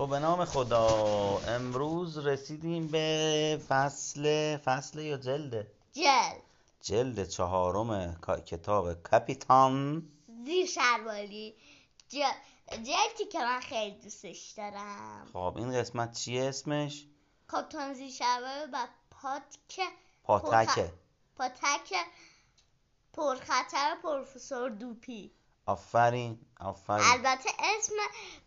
[0.00, 0.88] خب به نام خدا.
[1.38, 6.38] امروز رسیدیم به فصل فصل یا جلده جل
[6.82, 10.02] جلد چهارم کتاب کاپیتان
[10.44, 10.66] زیر
[12.08, 12.30] جل
[12.68, 15.26] جلدی که من خیلی دوستش دارم.
[15.32, 17.06] خب این قسمت چیه اسمش؟
[17.46, 19.80] کاپتان زیر شلواری و پاتک
[20.24, 20.92] پاتکه
[21.36, 21.94] پاتک
[23.12, 25.30] پرخطر پروفسور دوپی.
[25.70, 27.04] آفرین آفرین.
[27.04, 27.94] البته اسم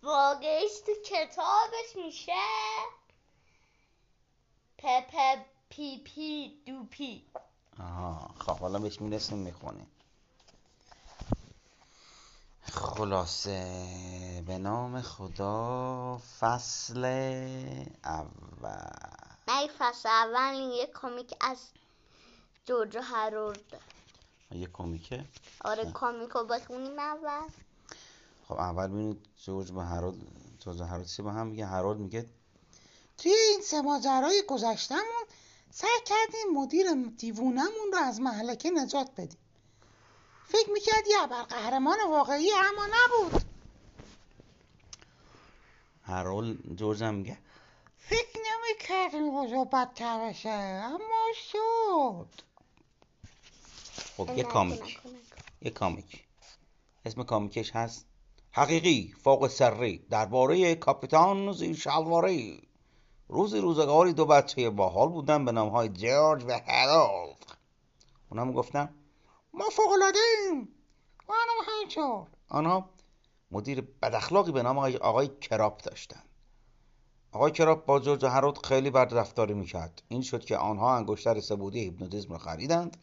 [0.04, 2.32] واقعیش تو کتابش میشه.
[4.78, 7.26] پپ پی پی دوپی
[7.80, 9.88] آها خب حالا بهش می‌رسیم می‌خونیم.
[12.62, 17.06] خلاصه به نام خدا فصل
[18.04, 18.90] اول.
[19.48, 21.58] من فصل اول یه کمیک از
[22.66, 23.82] جورج هارولد
[24.58, 25.26] یه کمیکه
[25.62, 27.48] آره کامیک رو بخونیم اول.
[28.48, 30.18] خب اول ببینید جورج با هرولد
[30.60, 32.26] جورج و هرولد چی با هم میگه هرولد میگه
[33.18, 35.26] توی این سه ماجرای گذشتمون
[35.72, 39.40] سعی کردیم مدیر دیوونمون رو از محلکه نجات بدیم.
[40.46, 43.42] فکر می‌کرد یه قهرمان واقعی اما نبود.
[46.04, 47.38] هرولد جورج هم میگه
[47.98, 52.53] فکر نمی‌کردیم اوضاع بدتر بشه اما شد.
[54.18, 55.00] خب یه کامیک.
[55.62, 56.24] یه کامیک.
[57.06, 58.06] اسم کامیکش هست
[58.52, 62.68] حقیقی فوق سری درباره کاپیتان زیر شلواری.
[63.28, 67.38] روزی روزگاری دو بچه باحال بودن به نامهای جورج و هرولد.
[68.30, 68.94] اونم گفتن
[69.54, 70.62] ما فوق العاده ایم
[71.30, 72.90] و هم همینطور آنها
[73.52, 76.24] مدیر بداخلاقی به نام آقای, آقای کراپ داشتن.
[77.32, 80.04] آقای کراپ با جورج و هرولد خیلی بد رفتاری می‌کرد.
[80.08, 82.98] این شد که آنها انگشتر سه‌بعدی هیپنوتیزم را خریدند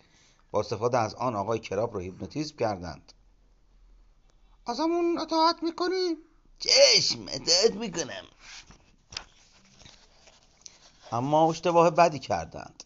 [0.50, 3.12] با استفاده از آن آقای کراپ را هیپنوتیزم کردند.
[4.66, 6.16] ازمون اطاعت می‌کنی؟
[6.58, 8.24] چشم اطاعت می‌کنم.
[11.12, 12.84] اما اشتباه بدی کردند.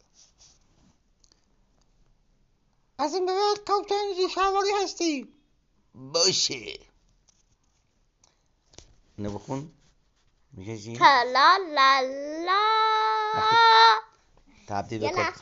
[2.99, 5.35] از این به بعد کاپتان شلواری هستی.
[5.95, 6.79] باشه.
[9.19, 9.73] اینو بخون.
[10.53, 12.01] میگه چی؟ تلا لا
[12.47, 12.61] لا.
[14.69, 15.33] تبدیل به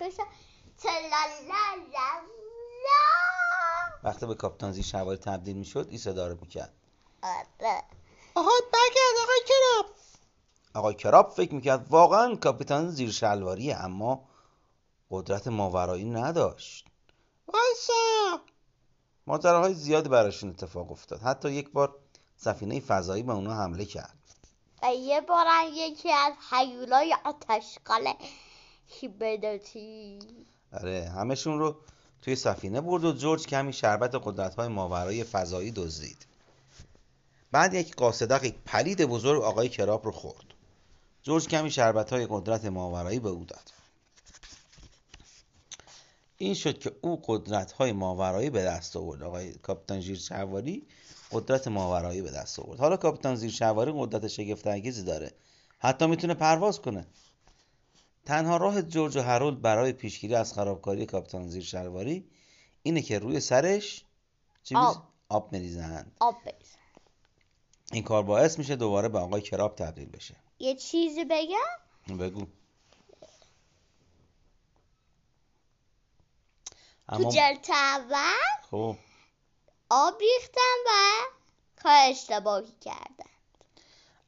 [4.05, 6.73] وقتی به کاپتان زیر شلواری تبدیل می‌شد این صدا رو می‌کرد.
[7.23, 7.83] آره.
[8.35, 9.87] برگرد آقای کراپ.
[10.75, 14.29] آقای کراپ فکر می‌کرد واقعا کاپیتان زیر شلواریه اما
[15.11, 16.87] قدرت ماورایی نداشت.
[17.47, 18.41] وایسا.
[19.27, 21.21] ماجراهای زیادی براشون اتفاق افتاد.
[21.21, 21.99] حتی یک بار
[22.37, 24.19] سفینه فضایی به اونا حمله کرد.
[24.83, 28.15] و یه بارم یکی از حیولای آتشقاله
[28.87, 30.19] هیبرداتی
[30.73, 31.77] آره همشون رو
[32.23, 36.27] توی سفینه برد و جورج کمی شربت قدرت های ماورای فضایی دزدید.
[37.53, 40.45] بعد یک قاصدق یک پلید بزرگ آقای کراپ رو خورد.
[41.23, 43.73] جورج کمی شربت های قدرت ماورایی به او داد.
[46.37, 49.23] این شد که او قدرت های ماورایی به دست آورد.
[49.23, 50.87] آقای کاپیتان زیر شواری
[51.33, 52.81] قدرت ماورایی به دست آورد.
[52.81, 55.33] حالا کاپیتان زیر شواری قدرت شگفت انگیزی داره.
[55.79, 57.07] حتی می‌تونه پرواز کنه.
[58.25, 62.31] تنها راه جورج و هرولد برای پیشگیری از خرابکاری کاپیتان زیر شلواری
[62.83, 64.05] اینه که روی سرش
[64.63, 65.09] چی آب.
[65.29, 66.79] آب میریزند آب بریزن.
[67.93, 70.37] این کار باعث میشه دوباره به آقای کراب تبدیل بشه.
[70.59, 72.47] یه چیزی بگم؟ بگو.
[77.09, 78.17] تو جلد اول
[78.71, 78.97] خب.
[79.91, 80.91] آب ریختم و
[81.83, 83.32] کار اشتباهی کردم.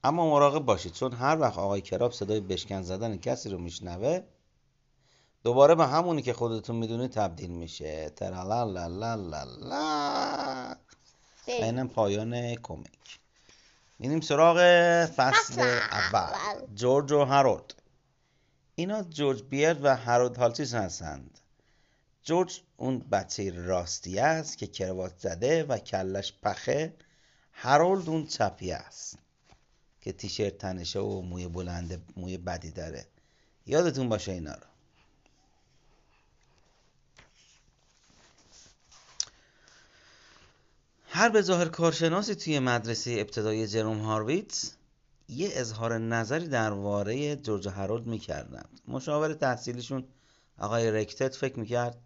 [0.04, 4.20] اما مراقب باشید چون هر وقت آقای کراب صدای بشکن زدن کسی رو میشنوه
[5.44, 8.10] دوباره به همونی که خودتون می‌دونید تبدیل میشه.
[8.10, 9.74] ترالالالالala
[11.46, 11.64] بریم.
[11.64, 13.18] اینم پایان کمیک.
[13.98, 14.56] میریم سراغ
[15.04, 16.18] فصل اول.
[16.18, 16.74] اول.
[16.74, 17.74] جورج و هارولد
[18.74, 21.38] اینا جورج بیرد و هارولد هالچیز هستند.
[22.22, 26.94] جورج اون بچه راستی است که کروات زده و کلش پخه.
[27.54, 29.23] هارولد اون چپی است.
[30.04, 33.06] که تیشرت تنشه و موی بلند موی بدی داره.
[33.66, 34.66] یادتون باشه اینا رو.
[41.08, 44.70] هر به ظاهر کارشناسی توی مدرسه ابتدایی جروم هارویتز
[45.28, 48.80] یه اظهار نظری درباره جورج هارولد می‌کردند.
[48.88, 50.04] مشاور تحصیلیشون
[50.58, 51.98] آقای رکتت فکر می‌کرد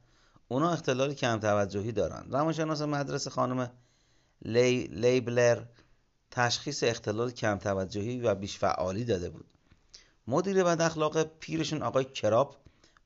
[0.48, 3.70] اونا اختلال کم توجهی دارن روانشناس مدرسه خانم
[4.42, 4.86] لی...
[4.86, 5.62] لیبلر
[6.30, 9.44] تشخیص اختلال کم توجهی و بیش فعالی داده بود.
[10.26, 12.56] مدیر بد اخلاق پیرشون آقای کراب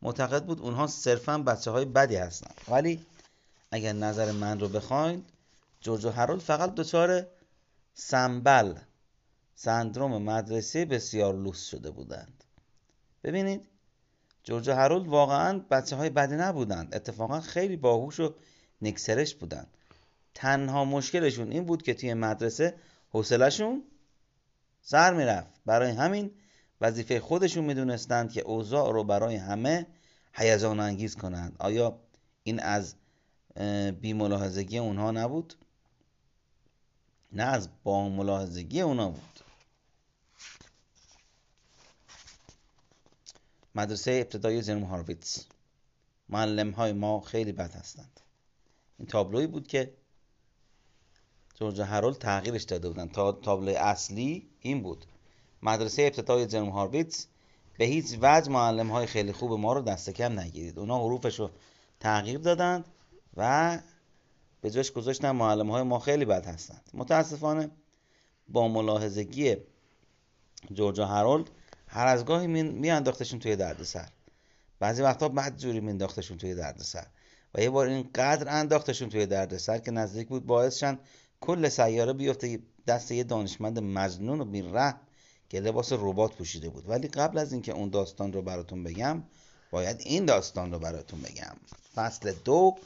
[0.02, 2.50] معتقد بود اونها صرفا بچه های بدی هستن.
[2.69, 3.06] ولی
[3.70, 5.24] اگر نظر من رو بخواین
[5.80, 7.26] جورج و هارولد فقط دچار
[7.94, 8.74] سنبل
[9.54, 12.44] سندروم مدرسه بسیار لوس شده بودند.
[13.24, 13.69] ببینید
[14.44, 16.94] جورج هرولد واقعا بچه های بدی نبودند.
[16.94, 18.34] اتفاقا خیلی باهوش و
[18.82, 19.66] نکسرش بودند.
[20.34, 22.74] تنها مشکلشون این بود که توی مدرسه
[23.12, 23.84] حوصلهشون
[24.82, 25.60] سر می‌رفت.
[25.66, 26.30] برای همین
[26.80, 29.86] وظیفه خودشون می‌دونستند که اوضاع رو برای همه
[30.34, 31.56] هیجان انگیز کنند.
[31.58, 32.00] آیا
[32.42, 32.94] این از
[34.00, 35.54] بی ملاحظگی اونها نبود؟
[37.32, 39.40] نه از با ملاحظگی اونها بود.
[43.74, 45.46] مدرسه ابتدایی جنوم هارویتس
[46.28, 48.20] معلم های ما خیلی بد هستند.
[48.98, 49.94] این تابلوی بود که
[51.54, 53.08] جورج هرول تغییرش داده بودن.
[53.08, 55.06] تا تابلوی اصلی این بود.
[55.62, 57.26] مدرسه ابتدایی جنوم هارویتس
[57.78, 60.78] به هیچ وجه معلم های خیلی خوب ما رو دست کم نگیرید.
[60.78, 61.50] اونا حروفش رو
[62.00, 62.84] تغییر دادند
[63.37, 63.78] و
[64.60, 66.90] به جاش گذاشتن معلم های ما خیلی بد هستند.
[66.94, 67.70] متاسفانه
[68.48, 69.56] با ملاحظگی
[70.72, 71.50] جورج هرولد
[71.87, 74.08] هر از گاهی می انداختشون توی دردسر.
[74.78, 77.06] بعضی وقتا بعد جوری می انداختشون توی دردسر.
[77.55, 80.98] و یه بار اینقدر انداختشون توی دردسر که نزدیک بود باعث شن
[81.42, 84.94] کل سیاره بیفته دست یه دانشمند مجنون و بیره
[85.48, 86.88] که لباس ربات پوشیده بود.
[86.88, 89.22] ولی قبل از اینکه اون داستان رو براتون بگم
[89.70, 91.56] باید این داستان رو براتون بگم.
[91.94, 92.76] فصل دو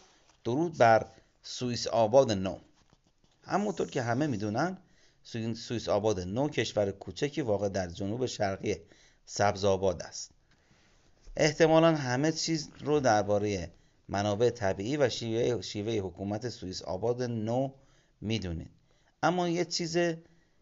[0.45, 1.07] درود بر
[1.43, 2.59] سوئیس آباد نو.
[3.43, 4.79] همونطور که همه می‌دونن
[5.55, 8.77] سوئیس آباد نو کشور کوچکی واقع در جنوب شرقی
[9.27, 10.31] سبز آباد است.
[11.37, 13.71] احتمالا همه چیز رو درباره
[14.09, 17.71] منابع طبیعی و شیوه, شیوه حکومت سوئیس آباد نو
[18.21, 18.71] می‌دونید
[19.23, 19.97] اما یه چیز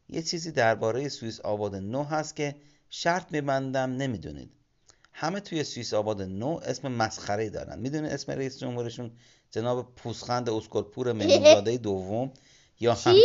[0.08, 2.56] یه چیزی درباره سوئیس آباد نو هست که
[2.90, 4.50] شرط میبندم نمی‌دونید.
[5.12, 7.78] همه توی سوئیس آباد نو اسم مسخره دارن.
[7.78, 9.10] می‌دونید اسم رئیس جمهورشون
[9.50, 12.32] جناب پوسخند اسکلپور میمونزاده دوم
[12.80, 13.16] یا هم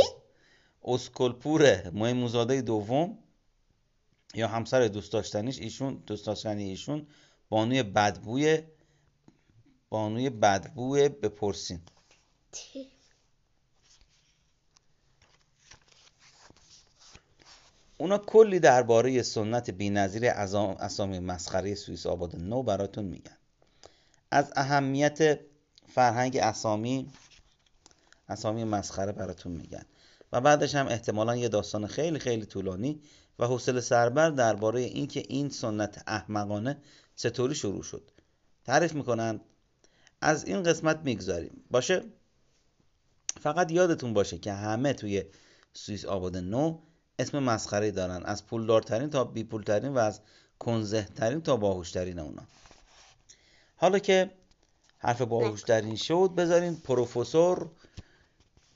[0.83, 3.17] اسکلپور میمونزاده دوم
[4.33, 7.07] یا همسر دوست داشتنیش ایشون دوست داشتنی ایشون
[7.49, 8.61] بانوی بدبوی
[9.89, 11.81] بانوی بدبوی بپرسین.
[18.01, 23.37] اونا کلی درباره سنت بینظیر اسامی مسخره سوئیس آباد نو براتون میگن.
[24.31, 25.39] از اهمیت
[25.87, 27.11] فرهنگ اسامی
[28.29, 29.85] اسامی مسخره براتون میگن.
[30.33, 33.01] و بعدش هم احتمالا یه داستان خیلی خیلی طولانی
[33.39, 36.77] و حوصله سربر درباره اینکه این سنت احمقانه
[37.15, 38.11] چطوری شروع شد.
[38.65, 39.39] تعریف می‌کنن.
[40.21, 41.63] از این قسمت می‌گذاریم.
[41.71, 42.03] باشه؟
[43.41, 45.23] فقط یادتون باشه که همه توی
[45.73, 46.79] سوئیس آباد نو
[47.19, 48.23] اسم مسخره دارن.
[48.25, 50.21] از پولدارترین تا بی پولترین و از
[50.59, 52.43] کنزهترین تا باهوشترین اونا.
[53.75, 54.31] حالا که
[54.97, 57.69] حرف باهوشترین شد بذارین پروفسور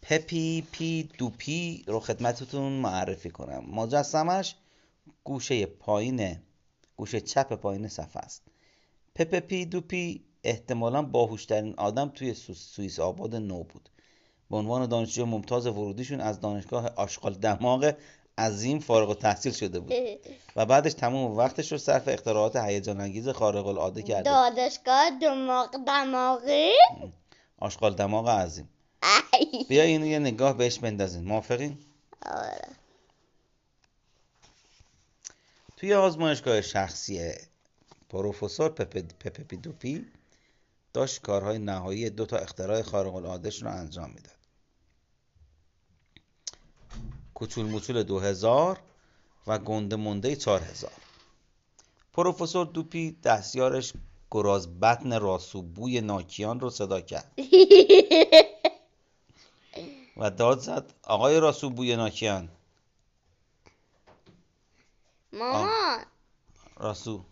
[0.01, 3.65] پپی پی دوپی رو خدمتتون معرفی کنم.
[3.71, 4.55] مجسمش
[5.23, 6.37] گوشه پایین
[6.95, 8.41] گوشه چپ پایین صفحه است.
[9.15, 13.89] پپی پی دوپی احتمالا باهوشترین آدم توی سوئیس آباد نو بود.
[14.49, 17.93] به عنوان دانشجو ممتاز ورودیشون از دانشگاه آشغال دماغ
[18.37, 19.93] عظیم فارغ‌التحصیل شده بود.
[20.55, 24.29] و بعدش تمام وقتش رو صرف اختراعات هیجان انگیز خارق العاده کرده.
[24.29, 26.71] دانشگاه دماغ دماغی.
[27.57, 28.69] آشغال دماغ عظیم.
[29.69, 31.77] بیا اینو یه نگاه بهش بندازین موافقین؟
[32.25, 32.67] آره.
[35.77, 37.33] توی آزمایشگاه شخصی
[38.09, 40.05] پروفسور پپی دوپی
[40.93, 44.42] داشت کارهای نهایی دو تا اختراع خارق العادهش رو انجام می‌داد.
[47.33, 48.79] کوچول موچول دو هزار
[49.47, 50.91] و گنده مونده چهار هزار
[52.13, 53.93] پروفسور دوپی دستیارش
[54.31, 57.31] گراز بطن راسوبوی ناکیان رو صدا کرد.
[60.17, 62.49] و داد زد آقای راسوبوی ناکیان.
[65.33, 66.05] مامان.
[66.77, 67.23] راسو.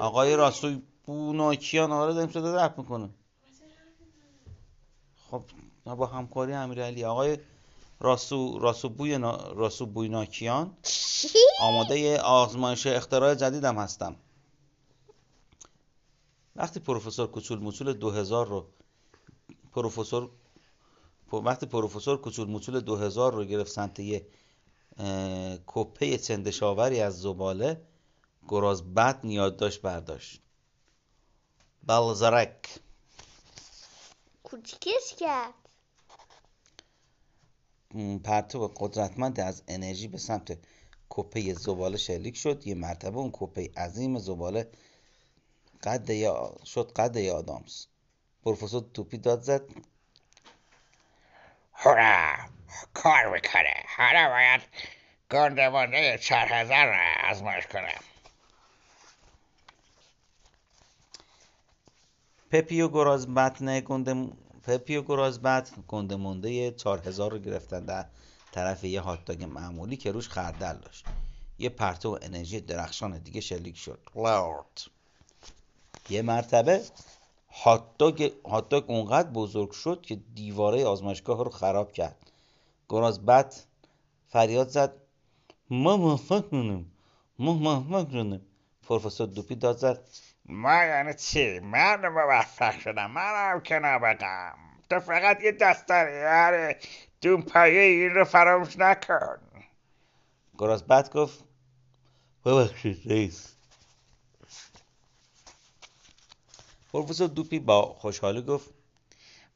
[0.00, 3.10] آقای راسو بوناکیان آره داریم صدا رفت می‌کنه
[5.30, 5.42] خب.
[5.84, 7.04] با همکاری امیرعلی.
[7.04, 7.38] آقای
[8.00, 9.52] راسو راسو بوی نا...
[9.52, 10.76] راسو بویناکیان
[11.60, 14.16] آماده آزمایش اختراع جدیدم هستم.
[16.56, 18.66] وقتی پروفسور کوچول موچول 2000 رو
[19.72, 20.30] پروفسور
[21.32, 24.26] وقتی پروفسور کوچول موچول 2000 رو گرفت سمت یه
[25.66, 27.80] کپه چندشاوری از زباله
[28.48, 30.40] گراز بد نیاد داشت برداشت.
[31.82, 32.78] بلزرک.
[34.42, 35.63] کوچکش کرد.
[38.24, 40.58] پرتو قدرتمند از انرژی به سمت
[41.08, 42.66] کپه زباله شلیک شد.
[42.66, 44.70] یه مرتبه اون کپه عظیم زباله
[45.82, 47.86] قد یا شد قد آدامس.
[48.44, 49.62] پروفسور توپی داد زد.
[51.74, 52.36] هورا
[52.94, 53.74] کار می‌کنه.
[53.96, 54.60] حالا باید
[55.30, 58.00] گندمانده چهار هزار را آزمایش کنم.
[62.50, 64.28] پپی و گرازبطن گنده
[64.66, 68.06] پپی و گرازبط گنده مونده چهار هزار رو گرفتن در
[68.52, 71.04] طرف یه هاتداگ معمولی که روش خردل داشت.
[71.58, 73.98] یه پرتو انرژی درخشان دیگه شلیک شد.
[74.14, 74.80] لورد
[76.10, 76.82] یه مرتبه
[77.50, 82.30] هاتداگ هاتداگ اونقدر بزرگ شد که دیواره آزمایشگاه رو خراب کرد.
[82.88, 83.54] گرازبط
[84.28, 84.92] فریاد زد.
[85.70, 86.92] ما موفق کنیم
[87.38, 88.40] ما موفق کنیم
[88.82, 90.08] پروفسور دوپی داد زد.
[90.46, 93.10] ما یعنی چی؟ من موفق شدم.
[93.10, 94.54] منم که نبقم
[94.90, 96.78] تو فقط یه دست داری آره.
[97.20, 99.38] دون پایه این رو فراموش نکن.
[100.58, 101.44] گرازبت گفت
[102.44, 103.54] ببخشید رئیس.
[106.92, 108.70] پروفسور دوپی با خوشحالی گفت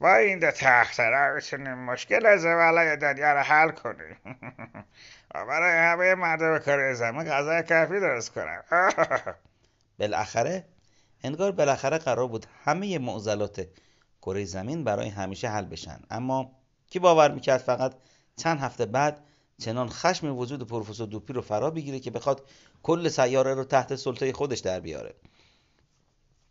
[0.00, 4.16] با این دو تختره می‌تونیم مشکل زباله دنیا رو حل کنیم
[5.34, 8.62] و برای همه مردم کره زمین غذای کافی درست کنم
[9.98, 10.64] بالاخره
[11.22, 13.66] انگار بالاخره قرار بود همه معضلات
[14.22, 16.00] کره زمین برای همیشه حل بشن.
[16.10, 16.50] اما
[16.90, 17.94] کی باور می‌کرد فقط
[18.36, 19.24] چند هفته بعد
[19.58, 22.42] چنان خشم وجود پروفسور دوپی رو فرا بگیره که بخواد
[22.82, 25.14] کل سیاره رو تحت سلطه خودش در بیاره؟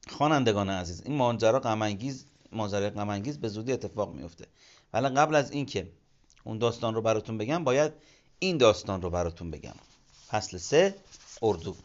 [0.09, 4.45] خوانندگان عزیز این ماجرا غم انگیز ماجرای غم به زودی اتفاق میفته
[4.93, 5.91] ولی قبل از اینکه
[6.43, 7.93] اون داستان رو براتون بگم باید
[8.39, 9.75] این داستان رو براتون بگم.
[10.27, 10.95] فصل سه
[11.41, 11.75] اردو.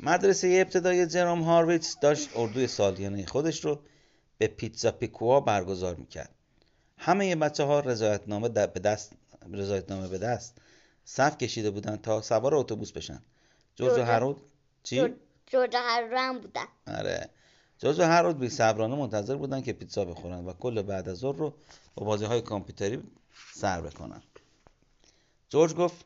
[0.00, 3.80] مدرسه ابتدایی جرام هارویتس داشت اردوی سالیانه خودش رو
[4.38, 6.34] به پیتزا پیکوا برگزار می‌کرد.
[6.98, 9.12] همه بچه ها رضایتنامه به دست
[9.52, 10.58] رضایتنامه به دست
[11.04, 13.22] صف کشیده بودن تا سوار اتوبوس بشن.
[13.76, 14.34] جوز هر
[14.82, 15.14] چی؟
[15.46, 16.66] جوز هر بودن.
[16.86, 17.30] آره.
[17.78, 21.36] جوز هر روز بی صبرانه منتظر بودن که پیتزا بخورن و کل بعد از ظهر
[21.36, 21.54] رو
[21.94, 23.02] با بازی های کامپیوتری
[23.54, 24.22] سر بکنن.
[25.48, 26.04] جورج گفت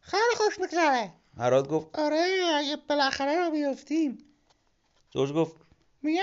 [0.00, 1.12] خیلی خوش میگذره.
[1.38, 4.18] هراد گفت آره اگه بالاخره رو بیفتیم
[5.10, 5.56] جورج گفت
[6.02, 6.22] میگم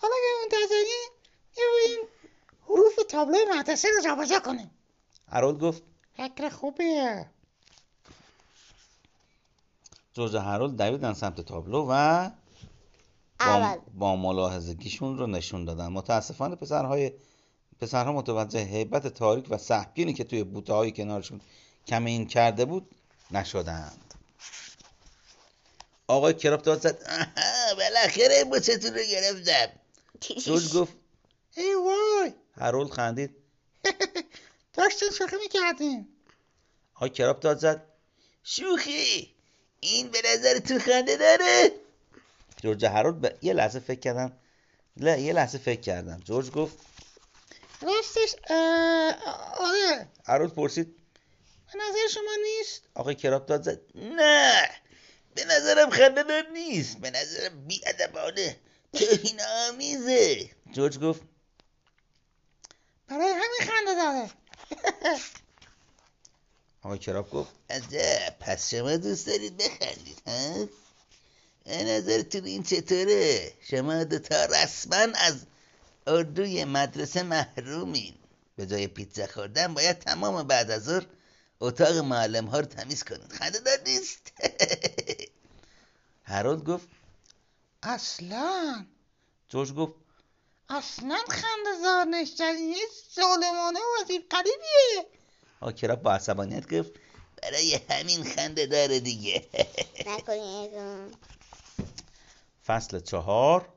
[0.00, 1.14] حالا که منتظری
[1.56, 1.98] یه این
[2.68, 4.70] حروف تابلوی مدرسه رو جابجا کنیم.
[5.28, 5.82] هراد گفت
[6.16, 7.30] فکر خوبیه.
[10.12, 12.30] جورج هرولد دویدن سمت تابلو و
[13.40, 15.86] با, با ملاحظگیشون رو نشون دادن.
[15.86, 17.12] متاسفانه پسرهای
[17.80, 21.40] پسرها متوجه هیبت تاریک و سهمگینی که توی بوته های کنارشون
[21.86, 22.90] کمین کرده بود
[23.30, 24.03] نشدند
[26.06, 26.98] آقای کراپ داد زد
[27.76, 29.72] بالاخره بوتتون رو گرفتم.
[30.44, 30.92] جورج گفت
[31.56, 32.32] ای وای.
[32.56, 33.30] هرولد خندید.
[34.74, 36.08] داشتین شوخی می‌کردیم
[36.94, 37.82] آقای کراپ داد زد
[38.42, 39.34] شوخی
[39.80, 41.70] این به نظر تو خنده داره.
[42.62, 44.32] جورج هرولد به یه لحظه فکر کردم
[44.96, 46.20] نه یه لحظه فکر کردم.
[46.24, 46.78] جورج گفت
[47.82, 48.34] راستش
[49.60, 50.08] آره.
[50.26, 50.86] هرولد پرسید
[51.72, 54.70] به نظر شما نیست؟ آقای کراپ داد زد نه.
[55.34, 56.98] به نظرم خنده نیست.
[56.98, 58.56] به نظرم بیادبانه.
[58.92, 61.22] توهین آمیزه جورج گفت
[63.08, 64.30] برای همین خنده داره.
[66.82, 70.68] آقای کراپ گفت عجب پس شما دوست دارید بخندید ها؟
[71.66, 75.46] نظرتون این چطوره؟ شما دوتا رسما از
[76.06, 78.14] اردوی مدرسه محرومین.
[78.56, 81.06] به جای پیتزا خوردن باید تمام بعد از ظهر
[81.60, 83.32] اتاق معلم ها رو تمیز کنید.
[83.32, 84.32] خنده دار نیست.
[86.24, 86.88] هرولد گفت
[87.82, 88.86] اصلا؟
[89.48, 89.92] جورج گفت
[90.68, 95.10] اصلا خنده دار نیست یه ظالمانه و عجیب قریبیه
[95.60, 96.92] آکرا با عصبانیت گفت
[97.42, 99.44] برای همین خنده داره دیگه.
[102.66, 103.68] فصل چهار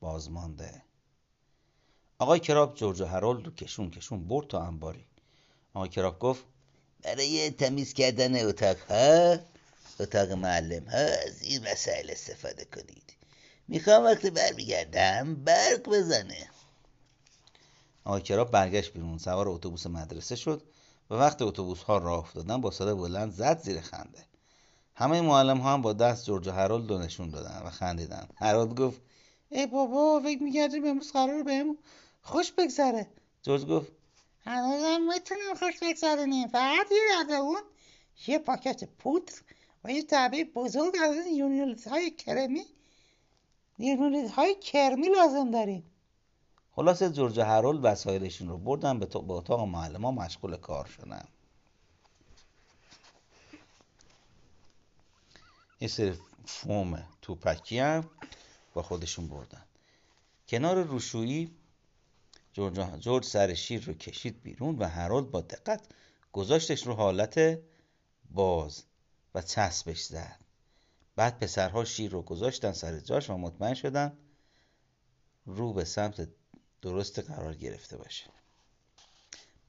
[0.00, 0.82] بازمانده.
[2.18, 5.06] آقای کراب جورج و هرولد رو کشون کشون برد تا انباری.
[5.74, 6.44] آقای کراب گفت
[7.02, 9.36] برای تمیز کردن اتاق ها؟
[10.00, 13.16] اتاق معلم ها از این وسایل استفاده کنید.
[13.68, 16.48] می‌خوام وقتی برمیگردم برق بزنه.
[18.04, 19.18] آقای کراب برگشت بیرون.
[19.18, 20.62] سوار اتوبوس مدرسه شد.
[21.10, 24.24] و وقتی اتوبوس ها راه افتادن با صدا بلند زد زیر خنده.
[24.94, 28.28] همه معلم ها هم با دست جورج و هرولد رو نشون دادن و خندیدن.
[28.36, 29.00] هرولد گفت
[29.48, 31.78] ای بابا فکر می‌کردیم امروز قرار بهم
[32.22, 33.06] خوش بگذره.
[33.42, 33.92] جورج گفت
[34.44, 36.48] هنوزم می‌تونیم خوش بگذرونیم.
[36.48, 37.62] فقط یه اون
[38.26, 39.32] یه پاکت پودر
[39.84, 42.64] و یه تعبیه بزرگ از این های کرمی
[43.78, 45.84] یونیلیت های کرمی لازم داریم.
[46.72, 51.24] خلاصه جورج و هرولد وسایلشون رو بردن به اتاق معلم ها مشغول کار شدن.
[55.80, 58.10] یه سری فوم توپکی هم
[58.74, 59.64] با خودشون بردن.
[60.48, 61.50] کنار روشویی
[62.52, 65.88] جورج, جورج سر شیر رو کشید بیرون و هرولد با دقت
[66.32, 67.58] گذاشتش رو حالت
[68.30, 68.84] باز.
[69.34, 70.40] و چسبش زد.
[71.16, 74.18] بعد پسرها شیر رو گذاشتن سر جاش و مطمئن شدن
[75.46, 76.28] رو به سمت
[76.82, 78.30] درست قرار گرفته باشه.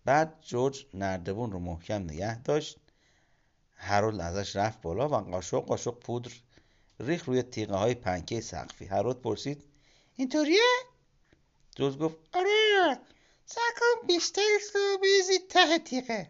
[0.06, 2.78] بعد جورج نردبون رو محکم نگه داشت.
[3.76, 6.32] هرولد ازش رفت بالا و قاشق قاشق پودر
[7.00, 8.86] ریخ روی تیغه های پنکه سقفی.
[8.86, 9.64] هرولد پرسید
[10.16, 10.62] اینطوریه؟
[11.76, 13.00] جورج گفت آره
[13.46, 16.30] سکم بیشترش رو بیزید ته تیغه.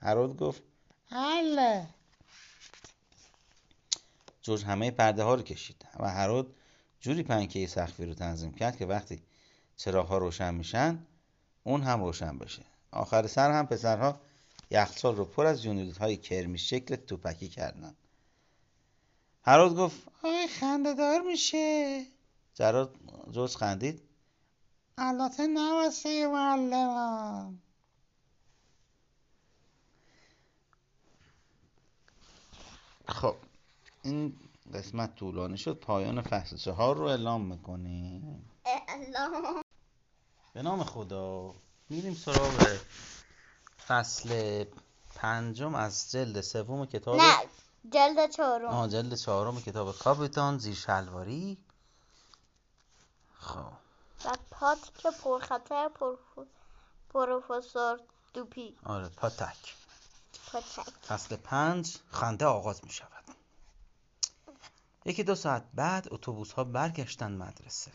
[0.00, 0.62] هرولد گفت
[1.06, 1.86] حله.
[4.44, 5.86] جورج همه پرده ها رو کشید.
[6.00, 6.46] و هرولد
[7.00, 9.22] جوری پنکه سقفی رو تنظیم کرد که وقتی
[9.76, 11.06] چراغ ها روشن میشن
[11.62, 12.62] اون هم روشن بشه.
[12.90, 14.20] آخر سر هم پسرها
[14.70, 17.94] یخچال رو پر از یونیت های کرمیش شکل توپکی کردن.
[19.42, 22.04] هرولد گفت آی خنده دار میشه.
[22.54, 22.94] جراد
[23.30, 24.02] جورج خندید
[24.98, 27.58] البته نه واسه معلمم.
[33.08, 33.36] خب.
[34.04, 34.36] این
[34.74, 38.50] قسمت طولانی شد پایان فصل چهار رو اعلام می‌کنیم.
[38.64, 39.62] اعلام.
[40.54, 41.54] به نام خدا.
[41.88, 42.78] میریم سراغ
[43.86, 44.64] فصل
[45.14, 47.34] پنجم از جلد سوم کتاب نه
[47.92, 48.68] جلد چهارم.
[48.68, 51.58] آه جلد چهارم کتاب کاپیتان زیر شلواری.
[53.38, 53.72] خب.
[54.24, 56.46] و پات که پرخطر پروف-
[57.10, 58.00] پروفسور
[58.34, 58.76] دوپی.
[58.84, 59.74] آره پاتک.
[60.52, 60.90] پاتک.
[61.08, 63.23] فصل پنج خنده آغاز می شود
[65.04, 67.92] یکی دو ساعت بعد اتوبوس ها برگشتن مدرسه.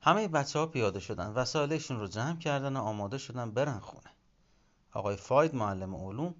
[0.00, 4.10] همه بچه ها پیاده شدن وسایلشون رو جمع کردن و آماده شدن برن خونه.
[4.92, 6.34] آقای فاید معلم علوم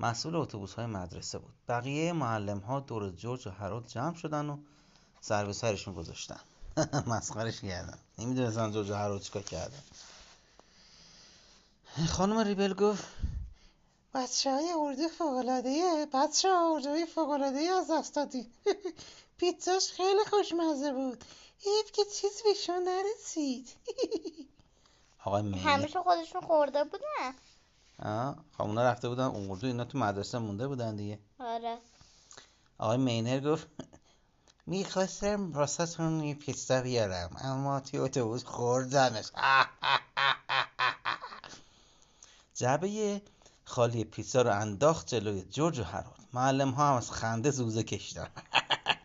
[0.00, 1.54] مسئول اتوبوس های مدرسه بود.
[1.68, 4.58] بقیه معلم ها دور جورج و هرولد جمع شدن و
[5.20, 6.40] سر به سرشون گذاشتن.
[7.06, 7.98] مسخرش کردن.
[8.18, 9.82] نمی‌دونستن جورج و هرولد چیکار کردن.
[12.08, 13.04] خانم ریبل گفت
[14.14, 18.52] بچه های اردو فوقلادهیه بچه ها اردوی فوقلادهی از دست دادیم
[19.38, 21.24] پیتزاش خیلی خوشمزه بود.
[21.58, 23.68] حیف که چیز بهشون نرسید.
[25.24, 27.34] آقای همیشه خودشون خورده بودن.
[27.98, 31.18] آه خب اونا رفته بودن اردو اینا تو مدرسه مونده بودن دیگه.
[31.38, 31.78] آره.
[32.78, 33.66] آقای مینر گفت
[34.66, 39.24] می‌خواستم واسهتون یه پیتزا بیارم اما توی اتوبوس خوردمش
[42.54, 43.20] جعبه
[43.64, 48.28] خالی پیتزا رو انداخت جلوی جورج و هرولد معلم ها هم از خنده زوزه کشیدن.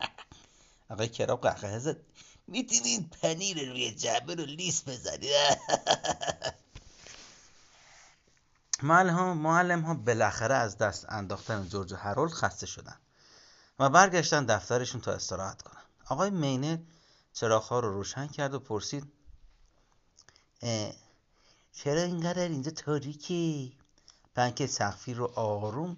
[0.90, 1.96] آقای کراب قهقه زد.
[2.46, 5.30] می‌تونید پنیر روی جعبه رو لیس بزنید؟
[8.82, 12.96] معلم ها, معلم ها بالاخره از دست انداختن جورج و هرولد خسته شدن
[13.78, 15.82] و برگشتن دفترشون تا استراحت کنن.
[16.08, 16.78] آقای مینر
[17.32, 19.12] چراغها رو روشن کرد و پرسید
[21.72, 23.76] چرا اینقدر اینجا تاریکی؟
[24.36, 25.96] پنکه سقفی رو آروم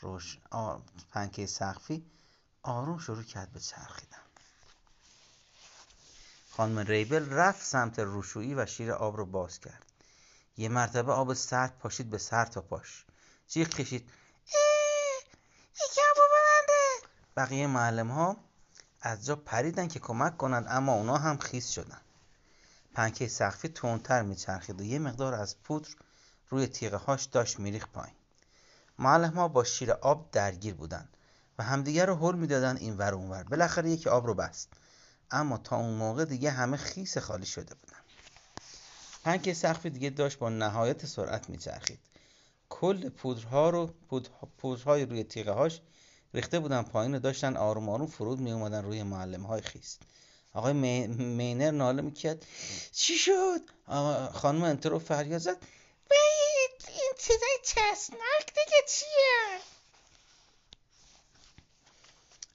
[0.00, 0.78] روش آ...
[1.10, 2.10] پنکه سقفی
[2.62, 4.18] آروم شروع کرد به چرخیدن.
[6.50, 9.92] خانم ریبل رفت سمت روشویی و شیر آب رو باز کرد.
[10.56, 13.04] یه مرتبه آب سرد پاشید به سر تا پاش.
[13.48, 14.10] جیغ کشید.
[16.10, 18.36] آبو ببنده بقیه معلم ها
[19.00, 22.00] از جا پریدن که کمک کنند اما اونا هم خیس شدن.
[22.94, 25.88] پنکه سقفی تندتر میچرخید و یه مقدار از پودر
[26.48, 28.14] روی تیغه هاش داشت میریخت پایین.
[28.98, 31.08] معلم ها با شیر آب درگیر بودن
[31.58, 33.42] و همدیگر رو هل می‌دادن این ور اون ور.
[33.42, 34.68] بالاخره یکی آب رو بست.
[35.30, 37.98] اما تا اون موقع دیگه همه خیس خالی شده بودن
[39.24, 41.98] پنکه سقفی دیگه داشت با نهایت سرعت میچرخید.
[42.68, 45.80] کل پودرها رو پودر- پودرهای روی تیغه هاش
[46.34, 49.98] ریخته بودن پایین و داشتن آروم آروم فرود می اومدن روی معلم های خیس.
[50.52, 52.46] آقای می- مینر ناله می‌کرد.
[52.92, 53.60] چی شد؟
[54.32, 55.56] خانم انترو فریاد زد.
[56.10, 59.60] این چیزای چسبناک دیگه چیه؟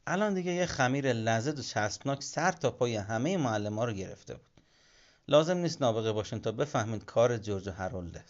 [0.07, 4.33] الان دیگه یه خمیر لذت و چسبناک سر تا پای همه معلم ها رو گرفته
[4.33, 4.45] بود.
[5.27, 8.23] لازم نیست نابغه باشین تا بفهمید کار جورج و هرولده.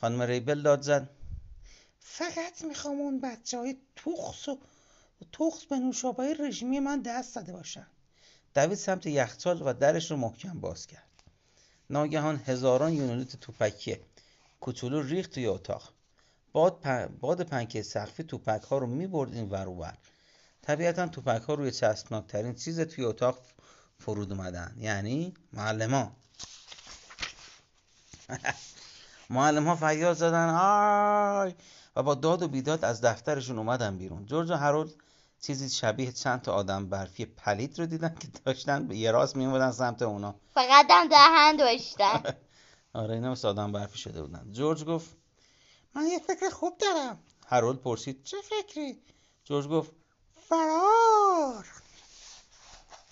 [0.00, 1.08] خانم ریبل داد زد.
[2.00, 4.58] فقط می‌خوام اون بچه های تخص و
[5.32, 7.86] تخص به نوشابه رژیمی من دست داده باشن.
[8.54, 11.07] دوید سمت یخچال و درش رو محکم باز کرد.
[11.90, 13.96] ناگهان هزاران یونیت توپکی
[14.60, 15.92] کوچولو ریخت توی اتاق.
[16.52, 17.06] باد, پ...
[17.20, 19.98] باد پنکه سقفی توپک ها رو می‌برد این ور ور.
[20.62, 23.38] طبیعتا توپک ها روی چسبناکترین چیز توی اتاق
[23.98, 24.74] فرود اومدن.
[24.78, 26.12] یعنی معلم ها
[29.30, 31.54] معلم ها فریاد زدن آی!
[31.96, 34.26] و با داد و بیداد از دفترشون اومدن بیرون.
[34.26, 34.90] جورج و هرولد
[35.40, 39.70] چیزی شبیه چند تا آدم برفی پلید رو دیدن که داشتن به یه راست میومدن
[39.70, 40.34] سمت اونا.
[40.54, 42.22] فقط هم دهن داشتن.
[42.94, 44.52] آره اینا مثل آدم برفی شده بودن.
[44.52, 45.16] جورج گفت
[45.94, 47.18] من یه فکر خوب دارم.
[47.46, 49.02] هرولد پرسید چه فکری؟
[49.44, 49.92] جورج گفت
[50.48, 51.66] فرار.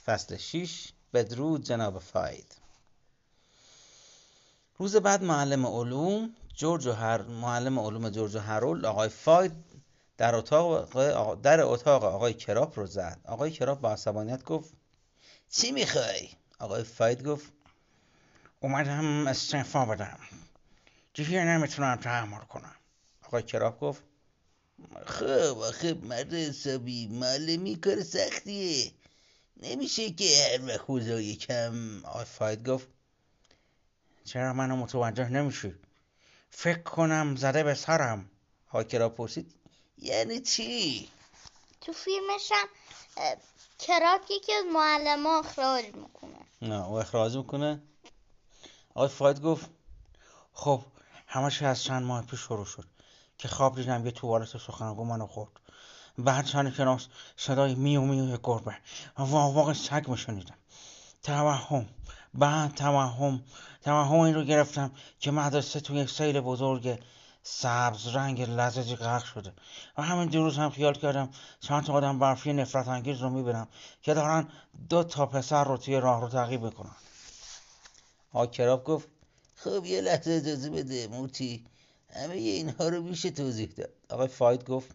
[0.05, 2.57] فصل 6 بدرود جناب فاید.
[4.79, 9.53] روز بعد معلم علوم جورج و هر معلم علوم جورج و هرولد آقای فاید
[10.19, 13.21] در اتاق در اتاق آقای کراپ رو زد.
[13.25, 14.75] آقای کراپ با عصبانیت گفت
[15.51, 17.53] چی می‌خوای؟ آقای فاید گفت
[18.61, 20.19] اومدم استعفا بدم.
[21.15, 22.75] دیگه نمی‌تونم تحمل کنم.
[23.23, 24.03] آقای کراپ گفت
[25.07, 28.93] خب آخه مرد حسابی معلمی کار سختیه.
[29.63, 32.89] نمیشه که هر وقت خوزای کم آقای فاید گفت
[34.25, 35.75] چرا منو متوجه نمیشی؟
[36.51, 38.31] فکر کنم زده به سرم.
[38.69, 39.55] آقای کراپ پرسید
[39.99, 41.09] یعنی چی؟
[41.81, 42.69] تو فیلمش هم
[43.79, 46.37] کراک یکی از معلم اخراج می‌کنه.
[46.63, 47.83] نه او اخراج می‌کنه.
[48.95, 49.71] آقای فاید گفت
[50.53, 50.83] خب
[51.27, 52.85] همه چی از چند ماه پیش شروع شد
[53.39, 55.51] که خواب دیدم یه توالت سخنگو منو خورد.
[56.19, 57.07] بعد چند کناس
[57.37, 58.77] صدای میو میو گربه.
[59.19, 60.57] و واق سگ میشنیدم.
[61.23, 61.89] توهم.
[62.35, 63.45] بعد توهم.
[63.85, 67.03] توهم این رو گرفتم که مدرسه توی یک سیل بزرگ
[67.49, 69.53] سبز رنگ لزجی غرق شده.
[69.99, 71.31] و همین دیروز هم خیال کردم
[71.61, 73.69] چند تا آدم برفی نفرت انگیز رو می‌بینم
[74.03, 74.49] که دارن
[74.89, 76.97] دو تا پسر رو توی راه رو تعقیب می‌کنن.
[78.33, 79.09] آقای کراپ گفت
[79.55, 81.67] خب یه لحظه اجازه بده موتی
[82.15, 83.93] همه اینها رو میشه توضیح داد.
[84.11, 84.91] آقای فاید گفت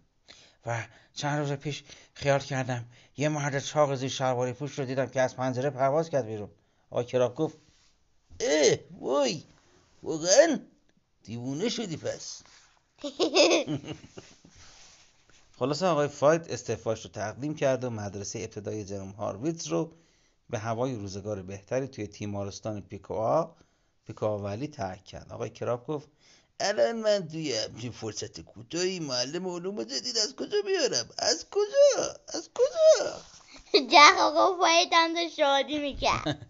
[0.65, 0.83] و
[1.13, 1.83] چند روز پیش
[2.13, 2.85] خیال کردم
[3.17, 6.49] یه مرد چاق زیر شلواری پوش رو دیدم که از پنجره پرواز کرد بیرون.
[6.89, 7.57] آقای کراپ گفت
[8.39, 9.43] اه وای
[10.03, 10.59] واقعا؟
[11.23, 12.41] دیوونه شدی پس.
[15.59, 19.93] خلاصه آقای فاید استعفاش رو تقدیم کرد و مدرسه ابتدایی جنوم هارویتز رو
[20.49, 23.45] به هوای روزگار بهتری توی تیمارستان پیکوآ
[24.07, 25.31] پیکوآ ولی ترک کرد.
[25.31, 26.07] آقای کراپ گفت
[26.59, 32.49] الان من توی همچین فرصت کوتاهی معلم علوم جدید از کجا بیارم؟ از کجا؟ از
[32.55, 33.21] کجا؟
[33.93, 36.47] جخ آقا باید هم شادی می‌کرد.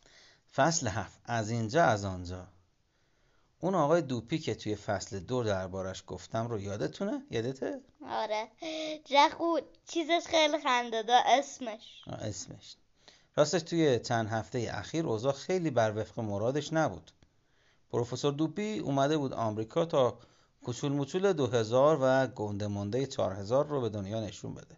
[0.56, 1.20] فصل هفت.
[1.24, 2.46] از اینجا از آنجا.
[3.64, 8.48] اون آقای دوپی که توی فصل دو دربارش گفتم رو یادتونه؟ یادته؟ آره.
[9.04, 12.02] جخ او چیزش خیلی خنده اسمش.
[12.06, 12.76] آه، اسمش.
[13.36, 17.10] راستش توی چند هفته اخیر اوضاع خیلی بر وفق مرادش نبود.
[17.90, 20.18] پروفسور دوپی اومده بود آمریکا تا
[20.64, 24.76] کوچول موچول 2000 و گنده مونده 4000 رو به دنیا نشون بده.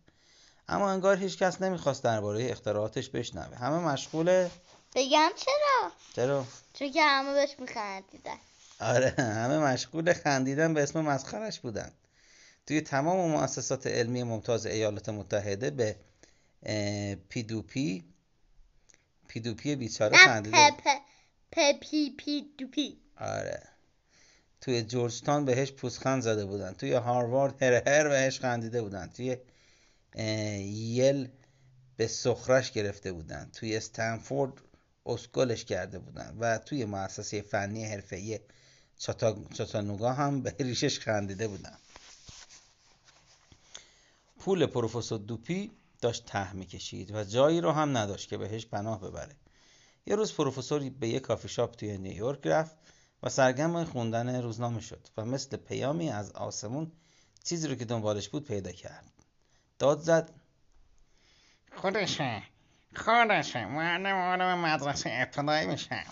[0.68, 3.56] اما انگار هیچ کس نمی‌خواست درباره اختراعاتش بشنوه.
[3.56, 4.48] همه مشغول
[4.94, 6.44] بگم چرا؟ چرا؟
[6.74, 8.38] چون که همه بهش میخندیدن.
[8.80, 11.92] آره همه مشغول خندیدن به اسم مسخرش بودن.
[12.66, 15.96] توی تمام مؤسسات علمی ممتاز ایالات متحده به
[16.62, 18.04] اه، پیدوپی
[19.28, 20.88] پیدوپی بیچاره نه خندیده پ پ
[21.52, 23.62] پ پی پی دو پی آره.
[24.60, 26.72] توی جورجتان بهش پوزخند زده بودن.
[26.72, 29.06] توی هاروارد هر هر بهش خندیده بودن.
[29.06, 29.36] توی
[30.94, 31.28] یل
[31.96, 33.50] به سخرش گرفته بودن.
[33.52, 34.52] توی استنفورد
[35.06, 36.36] اسکلش کرده بودن.
[36.40, 38.40] و توی مؤسسه فنی حرفه‌ای
[39.54, 41.78] چاتانوگا هم به ریشش خندیده بودن.
[44.38, 49.36] پول پروفسور دوپی داشت ته می‌کشید و جایی رو هم نداشت که بهش پناه ببره.
[50.06, 52.76] یه روز پروفسور به یه کافی شاپ توی نیویورک رفت
[53.22, 56.92] و سرگرم خوندن روزنامه شد و مثل پیامی از آسمون
[57.44, 59.12] چیزی رو که دنبالش بود پیدا کرد.
[59.78, 60.30] داد زد.
[61.76, 62.42] خودشه.
[62.96, 63.64] خودشه.
[63.64, 66.04] معلم علوم مدرسه ابتدایی میشم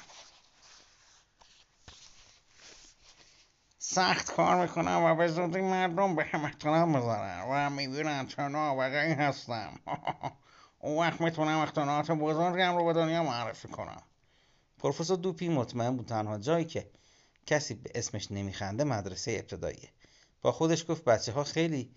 [3.87, 9.13] سخت کار می‌کنم و به زودی مردم به هم احترام می‌ذارن و می‌بینن چه نابغه‌ای
[9.13, 9.81] هستم.
[10.83, 14.03] اون وقت می‌تونم اختراعات بزرگم رو به دنیا معرفی کنم.
[14.79, 16.91] پروفسور دوپی مطمئن بود تنها جایی که
[17.47, 19.89] کسی به اسمش نمیخنده مدرسه ابتداییه.
[20.43, 21.91] با خودش گفت بچه ها خیلی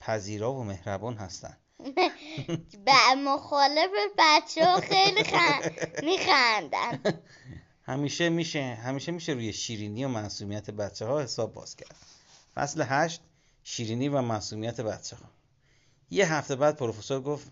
[0.00, 1.56] پذیرا و مهربان هستن.
[2.86, 7.02] به مخالف بچه ها خیلی خند میخندن.
[7.90, 11.96] همیشه میشه همیشه میشه روی شیرینی و معصومیت بچه ها حساب باز کرد.
[12.54, 13.20] فصل هشت
[13.64, 15.22] شیرینی و معصومیت بچه ها
[16.10, 17.50] یه هفته بعد پروفسور گفت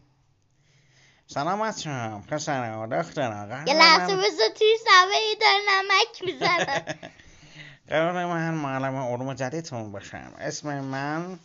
[1.27, 6.85] سلام بچه‌ها پسرا دخترا یه لحظه بذار توی سبه داره نمک می‌زنن
[7.89, 10.33] قرار من معلم علوم جدیدتون باشم.
[10.39, 11.39] اسم من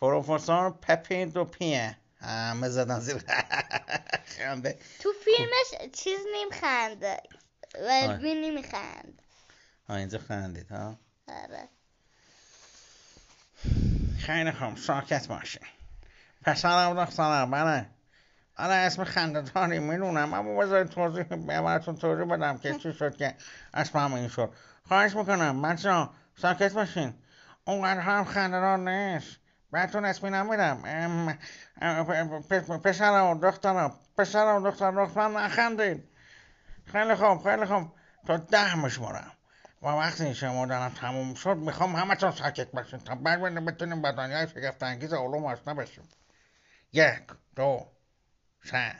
[0.00, 1.96] پروفسور پپی دوپیه.
[2.20, 3.16] همه زدن زیر
[4.38, 7.16] خنده تو فیلمش چیز نمیخنده.
[7.74, 9.22] ولبی نمیخند.
[9.88, 11.68] ها اینجا خندید ها؟ آره.
[14.18, 15.60] خیلی خوب ساکت باشی
[16.44, 17.86] پسرم دخترم بله.
[18.56, 20.34] آره اسم خندداری می‌دونم.
[20.34, 23.34] اما بذارید توضیح براتون توضیح بدم که چی شد که
[23.74, 24.52] اسمم این شد.
[24.88, 27.14] خواهش می‌کنم بچه ها ساکت باشین.
[27.64, 29.39] اونقدر هم خنددار نیست.
[29.72, 30.82] بهتون اسمی نمیدم
[32.84, 36.08] پسرم و دخترم پسرم و دخترم لطفا نخندید
[36.92, 37.92] خیلی خوب خیلی خوب.
[38.26, 39.32] تا ده میشمارم
[39.82, 44.82] و وقتی شمردنم تموم شد می‌خوام همتون ساکت باشین تا بعد بتونیم به دنیای شگفت
[44.82, 46.08] انگیز علوم آشنا بشیم.
[46.92, 47.22] یک
[47.56, 47.86] دو
[48.64, 48.92] سه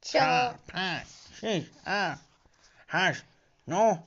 [0.00, 1.06] چهار پنج
[1.40, 2.24] شیش هفت
[2.88, 3.24] هشت
[3.68, 4.02] نه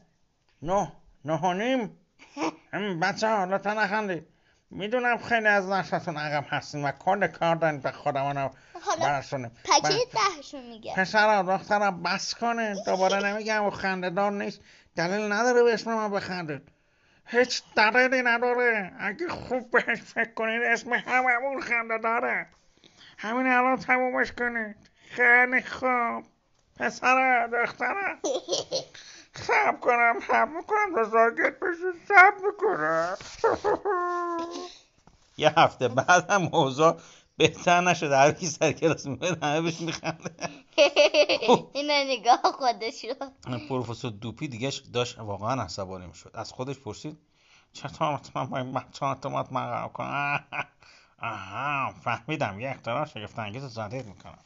[0.61, 0.91] نه
[1.25, 1.97] نه و نیم.
[3.01, 4.27] بچه ها لطفا نخندید
[4.71, 8.51] می‌دونم خیلی از نشتون عقب هستین و کل کار دارین به خودمون حالا
[9.01, 10.35] برسونیم پکیج بله.
[10.37, 10.93] دهشون میگه.
[10.95, 14.61] پسرم دخترم بس کنه دوباره نمیگم و خندهدار نیست.
[14.95, 16.61] دلیل نداره به اسم من بخندید.
[17.25, 18.91] هیچ دلیلی نداره.
[18.99, 22.47] اگه خوب بهش فکر کنید اسم هممون خنده داره
[23.17, 24.75] همین الان تمومش کنید
[25.09, 26.23] خیلی خوب.
[26.79, 28.19] پسرم دخترم
[29.35, 33.17] سب کنم سب می‌کنم تا ساکت بشید سب می‌کنم.
[35.37, 36.99] یه هفته بعد هم اوضاع
[37.37, 40.35] بهتر نشد هر کی سر کلاس میاد همه بهش میخنده.
[41.73, 43.57] اینو نگاه خودش رو.
[43.57, 46.31] پروفسور دوپی دیگه داشت واقعا عصبانی می‌شد.
[46.33, 47.17] از خودش پرسید
[47.73, 50.43] چطور من با این بچه اعتماد برقرار کنم
[51.21, 52.59] آها فهمیدم.
[52.59, 54.39] یه اختراع شگفت انگیز جدید می‌کنم.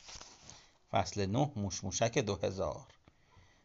[0.92, 2.82] فصل نه موشموشک دو هزار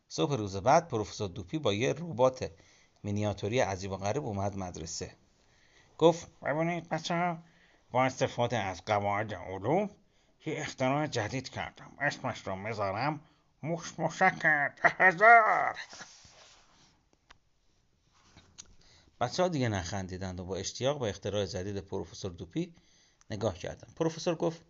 [0.09, 2.51] صبح روز بعد پروفسور دوپی با یه ربات
[3.03, 5.15] مینیاتوری عجیب و غریب اومد مدرسه.
[5.99, 7.39] گفت ببینید بچه ها
[7.91, 9.91] با استفاده از قواعد علوم
[10.47, 11.93] یه اختراع جدید کردم.
[12.01, 13.21] اسمش رو می‌ذارم
[13.63, 15.77] موش موشک ده هزار
[19.21, 22.75] بچه ها دیگه نخندیدند و با اشتیاق به اختراع جدید پروفسور دوپی
[23.31, 23.95] نگاه کردند.
[23.97, 24.63] پروفسور گفت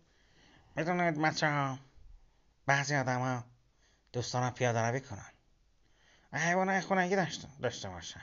[0.75, 1.79] می‌دونید بچه ها
[2.65, 3.43] بعضی آدم ها
[4.13, 5.31] دوست دارن پیاده روی کنن.
[6.33, 8.21] حیوانات خونگی داشته, داشته باشن.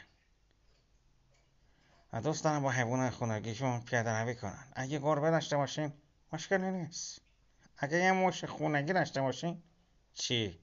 [2.12, 4.68] و دوست دارن با حیوانات خونگیشون پیاده روی کنن.
[4.72, 5.92] اگه گربه داشته باشین
[6.32, 7.20] مشکلی نیست.
[7.78, 9.62] اگه یه موش خونگی داشته باشین
[10.14, 10.58] چی؟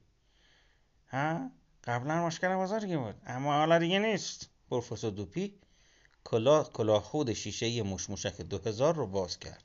[1.08, 1.50] ها؟
[1.84, 3.22] قبلا مشکل بزرگی بود.
[3.26, 4.48] اما حالا دیگه نیست.
[4.70, 5.54] پروفسور دوپی
[6.24, 9.64] کلاه کلاه خود شیشه موش موشک 2000 رو باز کرد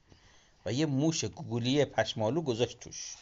[0.65, 3.15] و یه موش گوگولی پشمالو گذاشت توش.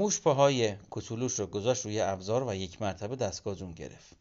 [0.00, 4.16] موش پاهای کوچولوش رو گذاشت روی ابزار و یک مرتبه دستگاه جون گرفت.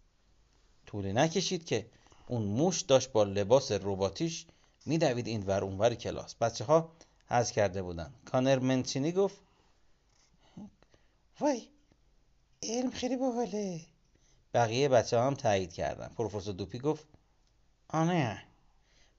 [0.85, 1.85] طولی نکشید که
[2.27, 4.45] اون موش داشت با لباس رباتیش
[4.85, 6.35] میدوید این ور اونور کلاس.
[6.35, 6.91] بچه ها
[7.27, 8.13] حز کرده بودن.
[8.25, 9.37] کانر منچینی گفت
[11.39, 11.67] وای
[12.63, 13.81] علم خیلی باحاله.
[14.53, 16.07] بقیه بچه هم تایید کردن.
[16.07, 17.05] پروفسور دوپی گفت
[17.87, 18.43] آنه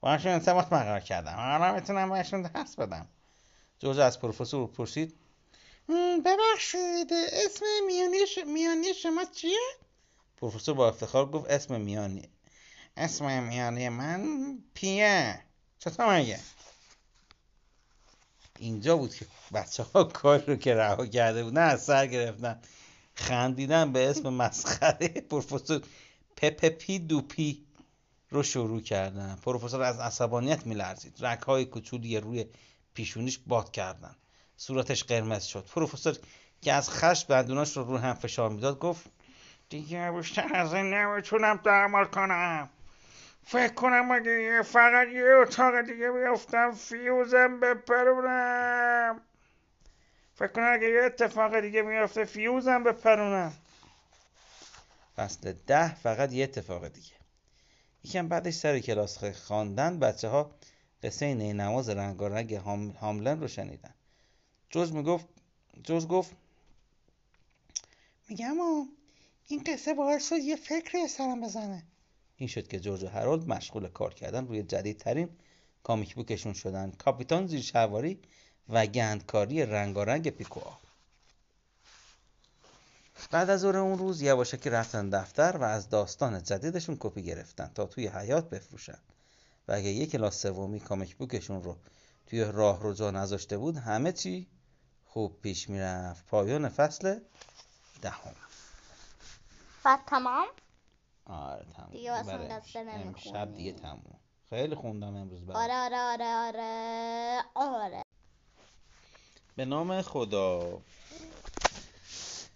[0.00, 1.34] باشون ارتباط برقرار کردم.
[1.34, 3.06] حالا می‌تونم بهشون درس بدم.
[3.78, 5.19] جورج از پروفسور پرسید
[6.24, 8.38] ببخشید اسم میانی, ش...
[8.46, 9.58] میانی شما چیه؟
[10.36, 12.28] پروفسور با افتخار گفت اسم میانی.
[12.96, 15.42] اسم میانی من پیه.
[15.78, 16.40] چطور مگه؟
[18.58, 22.60] اینجا بود که بچه ها کار رو که رها کرده بودن از سر گرفتن.
[23.14, 25.82] خندیدن به اسم مسخره پروفسور
[26.36, 27.66] پپپی دوپی
[28.30, 29.38] رو شروع کردن.
[29.42, 31.16] پروفسور از عصبانیت میلرزید.
[31.20, 32.46] رگ های کوچولی روی
[32.94, 34.16] پیشونیش باد کردن.
[34.60, 35.66] صورتش قرمز شد.
[35.74, 36.16] پروفسور
[36.62, 39.10] که از خشم دندوناش رو رو هم فشار می‌داد گفت
[39.68, 42.68] دیگه بیشتر از این نمی‌تونم تحمل کنم.
[43.44, 49.20] فکر کنم اگه فقط یه اتاق دیگه بیفتم فیوزم بپرونم.
[50.34, 53.52] فکر کنم اگه یه اتفاق دیگه میافته فیوزم بپرونم.
[55.16, 57.16] فصل ده فقط یه اتفاق دیگه.
[58.04, 60.50] یکم بعدش سر کلاس خواندن بچه ها
[61.02, 63.94] قصه نینواز رنگارنگ هام- هاملن رو شنیدن.
[64.70, 65.26] جز می‌گفت
[65.84, 66.30] جز گفت
[68.28, 68.84] میگم آ
[69.48, 71.82] این قصه باعث شد یه فکری سرم بزنه.
[72.36, 75.28] این شد که جورج و هرولد مشغول کار کردن روی جدیدترین
[75.82, 76.90] کامیک بوکشون شدن.
[76.90, 78.18] کاپیتان زیر شواری
[78.68, 80.72] و گندکاری رنگارنگ پیکوآ
[83.30, 87.86] بعد از ظهر اون روز یواشکی رفتن دفتر و از داستان جدیدشون کپی گرفتن تا
[87.86, 88.98] توی حیات بفروشن.
[89.68, 91.76] و اگه یک کلاس سومی کامیک بوکشون رو
[92.26, 94.46] توی راه رو جا نذاشته بود همه چی
[95.12, 96.26] خوب پیش می‌رفت.
[96.26, 97.20] پایان فصل
[98.02, 98.34] دهم.
[99.84, 100.46] بعد تمام؟
[101.26, 103.56] آره تموم دیگه امشب نمی‌خونی.
[103.56, 104.20] دیگه تموم.
[104.50, 107.74] خیلی خوندم امروز برای آره آره آره آره.
[107.84, 108.02] آره.
[109.56, 110.58] به نام خدا.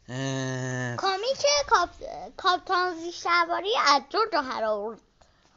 [0.09, 1.91] اه، کامیک کاپ...
[2.37, 5.01] کاپتان زیشتواری از جورج و هرولد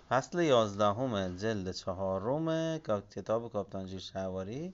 [0.10, 2.78] فصل یازدهم جلد چهارم
[3.16, 4.74] کتاب کاپیتان زیر شهواری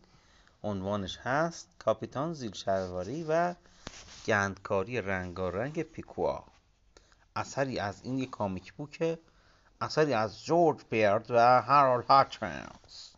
[0.64, 3.56] عنوانش هست کاپیتان زیر شهواری و
[4.26, 6.44] گندکاری رنگارنگ پیکوا.
[7.36, 9.20] اثری از این یک کامیک بوکه
[9.82, 13.14] اثری از جورج بیرد و هارولد هاچنز.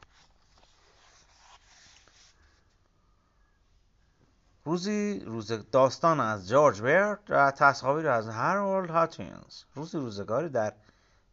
[4.65, 9.63] روزی روز داستان از جورج بیرد و تصاویر از هارولد هاچنز.
[9.75, 10.73] روزی روزگاری در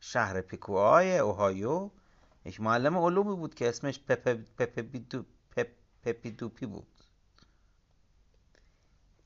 [0.01, 1.91] شهر پیکوهای اوهایو
[2.45, 4.01] یک معلم علومی بود که اسمش
[6.03, 6.87] پپی دوپی بود.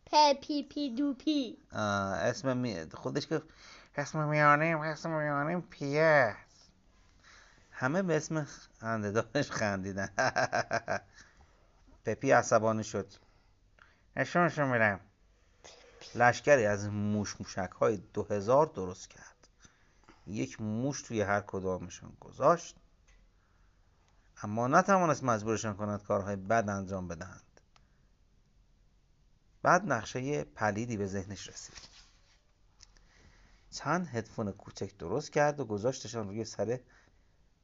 [0.06, 2.86] پپی پی دوپی اسم می...
[2.94, 3.42] خودش که
[3.96, 6.36] اسم میانیم اسم میانیم پیه.
[7.70, 8.46] همه به اسم
[8.80, 10.08] خندهدارش خندیدن.
[12.04, 13.12] پپی عصبانی شد.
[14.16, 15.00] نشونشون میرم.
[16.14, 19.48] لشکری از موش موشک های دو هزار درست کرد.
[20.26, 22.76] یک موش توی هر کدامشان گذاشت.
[24.42, 27.60] اما نتوانست مجبورشان کند کارهای بد انجام بدهند.
[29.62, 31.76] بعد نقشه پلیدی به ذهنش رسید.
[33.70, 36.80] چند هدفون کوچک درست کرد و گذاشتشان روی سر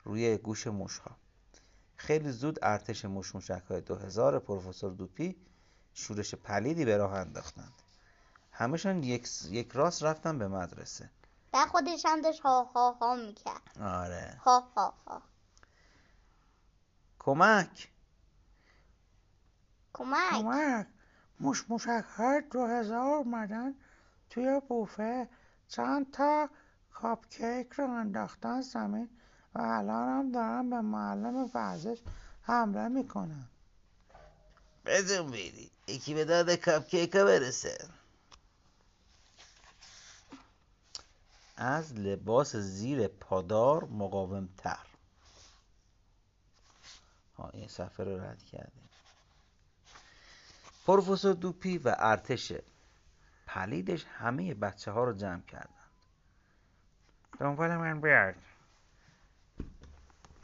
[0.04, 1.16] روی گوش موشها.
[1.96, 5.36] خیلی زود ارتش موش موشک های دو هزار پروفسور دوپی
[5.94, 7.72] شورش پلیدی به راه انداختند.
[8.52, 11.10] همشان یک, یک راست رفتن به مدرسه.
[11.52, 13.78] و خودش هم داشت ها ها ها می‌کرد.
[13.80, 14.40] آره.
[14.44, 15.22] ها ها ها.
[17.24, 17.88] کمک.
[19.92, 20.30] کمک.
[20.30, 20.86] کمک.
[21.40, 23.74] موش موشک های دو هزار اومدن
[24.30, 25.28] توی بوفه.
[25.68, 26.48] چند تا
[26.90, 29.08] کاپ کیک رو انداختن زمین
[29.54, 31.98] و الان هم دارن به معلم ورزش
[32.42, 33.48] حمله می‌کنن.
[34.86, 37.88] بدون بیدی یکی به داد کاپ کیک برسه.
[41.56, 44.91] از لباس زیر پادار مقاوم تر ها
[47.52, 48.88] این صفحه رو رد کردیم.
[50.86, 52.52] پروفسور دوپی و ارتش
[53.46, 55.68] پلیدش همه بچه ها رو جمع کردند
[57.40, 58.34] دنبال من بیاد.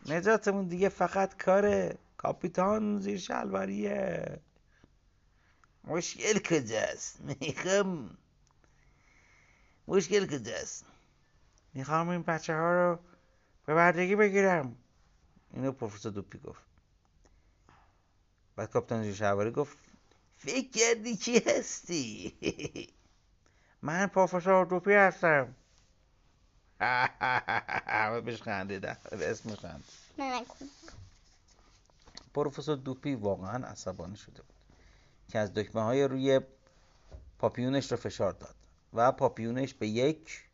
[0.07, 4.41] نجاتمون دیگه فقط کار کاپیتان زیر شلواریه.
[5.85, 8.19] مشکل کجاست؟ می‌خوام.
[9.89, 10.87] مشکل کجاست؟
[11.75, 12.99] می‌خوام این بچه ها رو
[13.67, 14.77] به بردگی بگیرم.
[15.55, 16.68] اینو پروفسور دوپی گفت.
[18.59, 19.79] بعد کاپیتان زیر شلواری گفت
[20.37, 22.33] فکر کردی کی هستی؟
[23.83, 25.55] من پروفسور دوپی هستم.
[26.81, 28.97] همه بهش خندیدن.
[29.11, 29.85] به اسمش خند.
[32.35, 34.57] پروفسور دوپی واقعا عصبانی شده بود
[35.29, 36.41] که از دکمه های روی
[37.39, 38.55] پاپیونش رو فشار داد
[38.95, 40.45] و پاپیونش به یک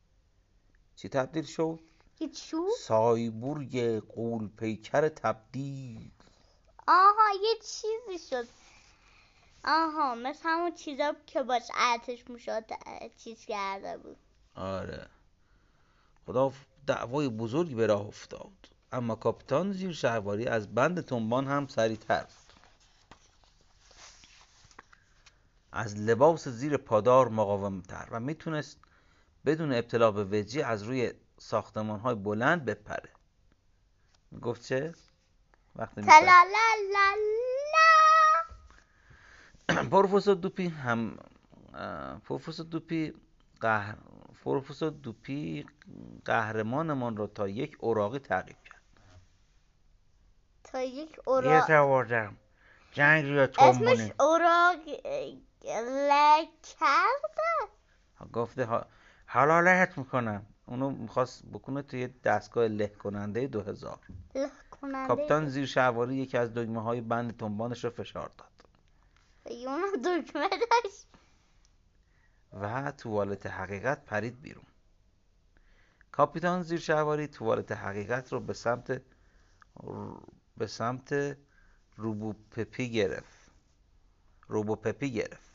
[0.97, 1.81] چی تبدیل شد؟
[2.81, 6.11] سایبورگ قول پیکر تبدیل.
[6.88, 8.49] آها یه چیزی شد.
[9.64, 12.64] آها مثل همون چیزا که باش ارتش موشاد
[13.16, 14.16] چیز کرده بود.
[14.55, 15.07] آره.
[16.27, 16.53] خدا
[16.87, 18.53] دعوای بزرگی به راه افتاد.
[18.92, 22.55] اما کاپیتان زیر شهواری از بند تنبان هم سریعتر بود.
[25.73, 28.79] از لباس زیر پادار مقاومتر و می‌تونست
[29.47, 33.11] بدون ابتلا به وجی از روی ساختمان های بلند بپره.
[34.42, 34.94] گفت چه؟
[35.76, 36.02] وقتی
[39.90, 41.18] پروفسور دوپی هم
[42.24, 43.14] پروفسور دوپی
[43.60, 43.96] قهر
[44.44, 45.66] پروفسور دوپی
[46.24, 48.82] قهرمانمان را تا یک اوراقی تعقیب کرد.
[50.64, 51.70] تا یک یه اوراق.
[51.70, 52.37] آوردم
[52.92, 54.76] جنگ روی اسمش تومونی اوراق
[56.08, 57.42] لکرده
[58.32, 58.87] گفته ها-
[59.26, 60.46] حالا لهت می‌کنم.
[60.66, 63.98] اونو می‌خواست بکنه توی دستگاه له کننده دو هزار.
[64.34, 64.50] له
[64.85, 68.51] کننده کاپیتان زیر شهواری یکی از دگمه های بند تنبانش را فشار داد.
[69.44, 71.07] اونم دکمه داشت.
[72.53, 74.64] و توالت حقیقت پرید بیرون.
[76.12, 79.03] کاپیتان زیر شهواری توالت حقیقت رو به سمت
[80.57, 81.37] به سمت
[81.96, 83.50] روبوپپی گرفت.
[84.48, 85.54] روبوپپی گرفت.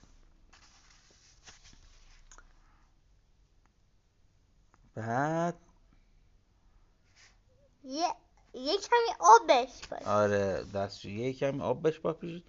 [4.96, 5.56] بعد
[7.84, 8.16] یه
[8.54, 10.02] یه کمی آبش باش.
[10.04, 12.44] آره دستشویی کمی آب بهش پاپیشید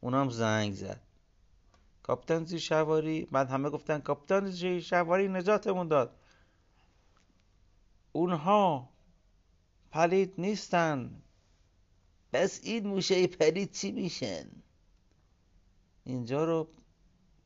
[0.00, 1.00] اونم زنگ زد.
[2.02, 3.24] کاپیتان زیر شواری.
[3.24, 6.16] بعد همه گفتن کاپیتان زیر شواری نجاتمون داد.
[8.12, 8.88] اونها
[9.90, 11.22] پلید نیستن.
[12.32, 14.46] پس این موشه پلید چی میشن؟
[16.04, 16.68] اینجا رو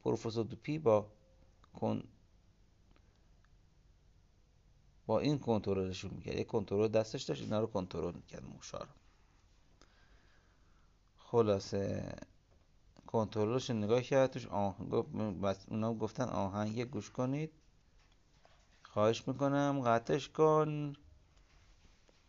[0.05, 1.13] پروفسور دوپی با
[1.81, 2.03] کن
[5.13, 6.35] با این کنترلشون می‌کرد.
[6.35, 8.91] یه کنترل دستش داشت اینا رو کنترل می‌کرد موشا رو.
[11.17, 12.15] خلاصه
[13.07, 14.95] کنترلش نگاه کرد توش آهنگ
[15.69, 17.53] اونا گفتن آهنگ گوش کنید.
[18.83, 20.93] خواهش می‌کنم قطعش کن.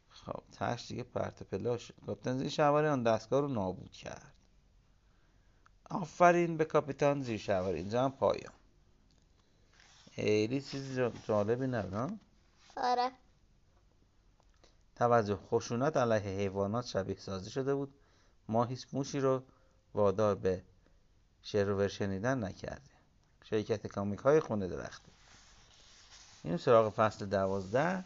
[0.09, 1.91] خب تش دیگه پرت پلاش.
[2.05, 4.34] کاپیتان زیر شواری آن دستگاه رو نابود کرد.
[5.89, 8.53] آفرین به کاپیتان زیر شواری اینجا هم پایان.
[10.11, 12.19] خیلی چیز جالبی نبود
[12.78, 13.11] آره.
[14.95, 15.36] توجه.
[15.36, 17.93] خشونت علیه حیوانات شبیه سازی شده بود.
[18.47, 19.43] ما هیچ موشی رو
[19.93, 20.63] وادار به
[21.41, 22.95] شعر شنیدن نکردیم.
[23.43, 25.11] شرکت کامیک های خونه درخته.
[26.43, 28.03] این سراغ فصل دوازده.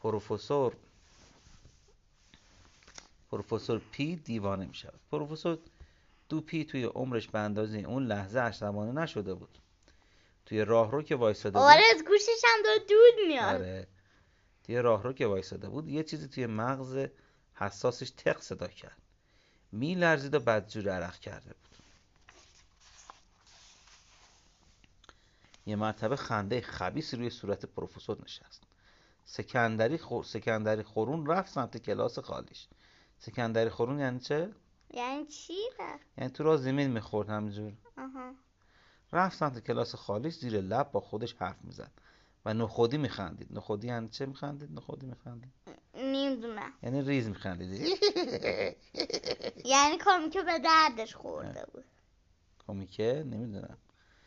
[0.00, 0.76] پروفسور
[3.30, 5.58] پروفسور پی دیوانه می شود پروفسور
[6.28, 9.58] دو پی توی عمرش به اندازه اون لحظه عصبانی نشده بود.
[10.46, 11.68] توی راهرو که وایساده بود.
[11.68, 13.54] آره از گوشش هم داره دود میاد.
[13.54, 13.86] آره.
[14.64, 17.06] توی راهرو که وایساده بود یه چیزی توی مغز
[17.54, 18.98] حساسش تق صدا کرد.
[19.72, 21.78] لرزید و بدجور عرق کرده بود.
[25.66, 28.62] یه مرتبه خنده خبیس روی صورت پروفسور نشست.
[29.24, 30.24] سکندری, خور...
[30.24, 32.66] سکندری خورون رفت سمت کلاس خالیش.
[33.18, 34.52] سکندری خورون یعنی چه؟
[34.90, 35.52] یعنی چی؟
[36.18, 37.72] یعنی تو را زمین می‌خورد همینجور.
[37.98, 38.34] آها.
[39.12, 41.90] رفت سمت کلاس خالیش زیر لب با خودش حرف می‌زد.
[42.46, 43.48] و نخودی میخندید.
[43.50, 45.52] نخودی یعنی چه میخندید؟ نخودی میخندید.
[45.94, 47.70] نمی‌دونم یعنی ریز میخندید.
[49.64, 51.84] یعنی کامیکه به دردش خورده بود.
[52.66, 53.76] کامیکه؟ نمی‌دونم.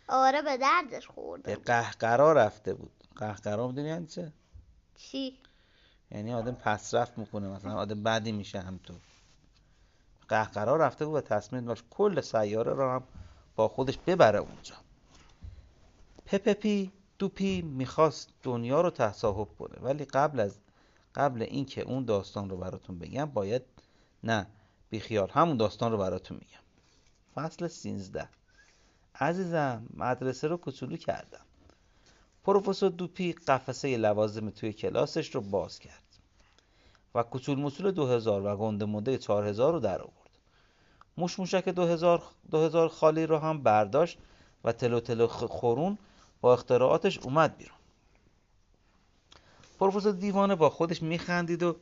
[0.07, 1.65] آره به دردش خورده به بود.
[1.65, 2.91] قهقرا رفته بود.
[3.15, 4.33] قهقرا می‌دونی یعنی چه؟
[4.95, 5.37] چی؟
[6.11, 7.73] یعنی آدم پسرفت می‌کنه مثلا.
[7.75, 8.99] آدم بدی میشه همطور.
[10.27, 13.03] قهقرا رفته بود و تصمیم داشت کل سیاره را هم
[13.57, 14.75] با خودش ببره اونجا.
[16.25, 20.57] پپپی دوپی می‌خواست دنیا رو تصاحب کنه ولی قبل از
[21.15, 23.61] قبل اینکه اون داستان رو براتون بگم باید
[24.23, 24.47] نه
[24.89, 26.63] بیخیال همون داستان رو براتون میگم.
[27.35, 28.29] فصل 13
[29.15, 31.45] عزیزم مدرسه رو کوچولو کردم.
[32.43, 36.03] پروفسور دوپی قفسه لوازم توی کلاسش رو باز کرد.
[37.15, 40.16] و کوچول موچول 2000 و گنده مونده 4000 رو در آورد.
[41.17, 44.17] موش موشک 2000 2000 خالی رو هم برداشت
[44.63, 45.97] و تلو تلو خورون
[46.41, 47.77] با اختراعاتش اومد بیرون.
[49.79, 51.75] پروفسور دیوانه با خودش میخندید و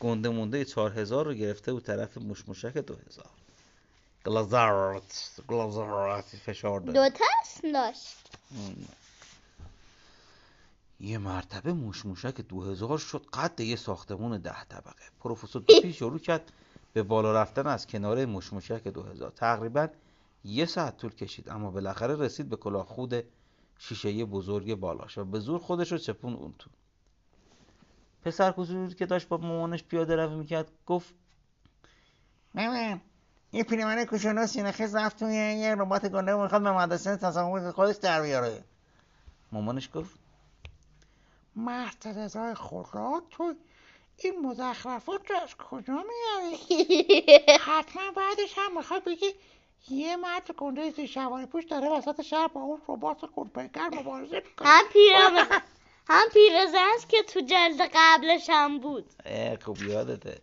[0.00, 3.26] گنده مونده 4000 رو گرفته و طرف موش موشک 2000
[4.24, 6.94] گلازارت گلازارت فشار داد.
[6.94, 7.24] دو تا
[7.72, 8.16] داشت.
[11.00, 15.04] یه مرتبه موش موشک 2000 شد قد یه ساختمون ده طبقه.
[15.20, 16.52] پروفسور دوپی شروع کرد.
[16.96, 19.88] به بالا رفتن از کنار موش موشک 2000 تقریبا
[20.44, 23.24] یه ساعت طول کشید اما بالاخره رسید به کلاه خود
[23.78, 26.70] شیشه بزرگ بالاش و به زور خودش رو چپون اون تو.
[28.22, 31.14] پسر کوچولو که داشت با مامانش پیاده روی می‌کرد گفت
[32.54, 33.00] مامان
[33.52, 37.70] یه پیرمرد کوچولو سینه خیز رفت توی یه ربات گنده و می‌خواد به مدرسه تصمیم
[37.70, 38.64] خودش در بیاره.
[39.52, 40.18] مامانش گفت
[41.56, 43.54] مرد رضای خدا تو
[44.18, 47.24] این مزخرفات رو از کجا میاری؟
[47.66, 49.26] حتما بعدش هم می‌خوای بگی
[49.88, 54.68] یه مرد گنده زیر شواری پوش داره وسط شهر با اون ربات گلپیکر مبارزه می‌کنه.
[54.68, 55.62] هم پیرزن
[56.08, 59.10] هم پیرزن که تو جلد قبلش هم بود.
[59.24, 60.40] اه خوب یادته.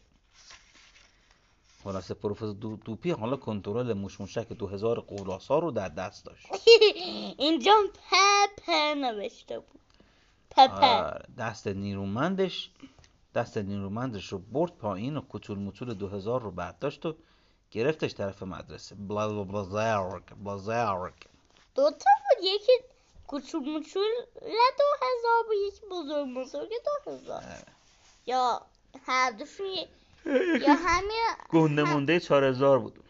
[1.83, 6.47] خلاصه پروفسور دو دوپی حالا کنترل موش موشک 2000 قولاسا رو در دست داشت.
[7.37, 7.73] اینجا
[8.11, 9.79] پپر نوشته بود.
[10.51, 12.69] پپر آره، دست نیرومندش
[13.35, 17.15] دست نیرومندش رو برد پایین و کچول مچول 2000 رو برداشت و
[17.71, 18.95] گرفتش طرف مدرسه.
[18.95, 21.27] بلا بلازارک بلازارک
[21.75, 22.43] دو تا بود.
[22.43, 22.71] یکی
[23.27, 24.09] کوچول مچول
[24.77, 26.69] دو هزار بود یکی بزرگ بزرگ
[27.05, 27.43] دو هزار
[28.25, 28.61] یا
[29.05, 29.65] هر دوشون
[30.61, 33.03] یا همین گنده مونده 4000 بود.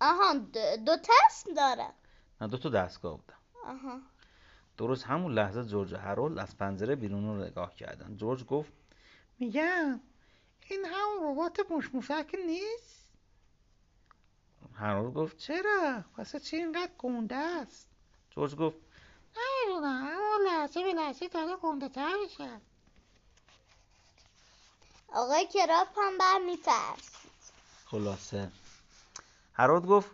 [0.00, 1.88] آها د- دو تست داره
[2.40, 3.34] نه دو تا دستگاه بودن.
[3.64, 4.00] آها.
[4.76, 8.16] درست همون لحظه جورج و هرولد از پنجره بیرون رو نگاه کردن.
[8.16, 8.72] جورج گفت
[9.38, 10.00] میگم
[10.68, 13.02] این همون ربات مشموشک نیست؟
[14.74, 17.88] هرولد گفت چرا؟ واسه چی اینقدر گنده است؟
[18.30, 18.76] جورج گفت
[19.36, 22.60] نمی‌دونم اما لحظه به لحظه داره گنده تر میشه.
[25.12, 27.10] آقای کراپ هم بر میترس
[27.84, 28.50] خلاصه.
[29.52, 30.10] هرولد گفت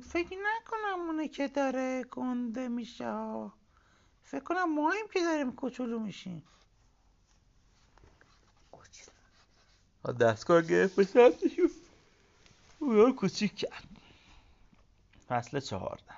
[0.00, 3.06] فکر نکنم اونه که داره گنده میشه.
[3.06, 3.52] ها.
[4.24, 6.42] فکر کنم ماهیم که داریم کوچولو میشیم.
[10.20, 11.70] دستگاه گرفت به سمتشون.
[12.78, 13.88] اونا کوچیک کرد.
[15.28, 16.14] فصل چهارده.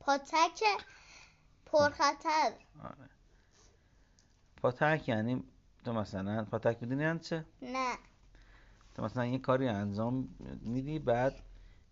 [0.00, 0.62] پاتک
[1.66, 2.52] پرخطر.
[2.84, 3.10] آره.
[4.56, 5.44] پاتک یعنی
[5.84, 6.44] تو مثلا.
[6.44, 7.98] پاتک می‌دونی یعنی چه؟ نه.
[8.96, 10.28] تو مثلا یه کاری انجام
[10.62, 11.34] میدی بعد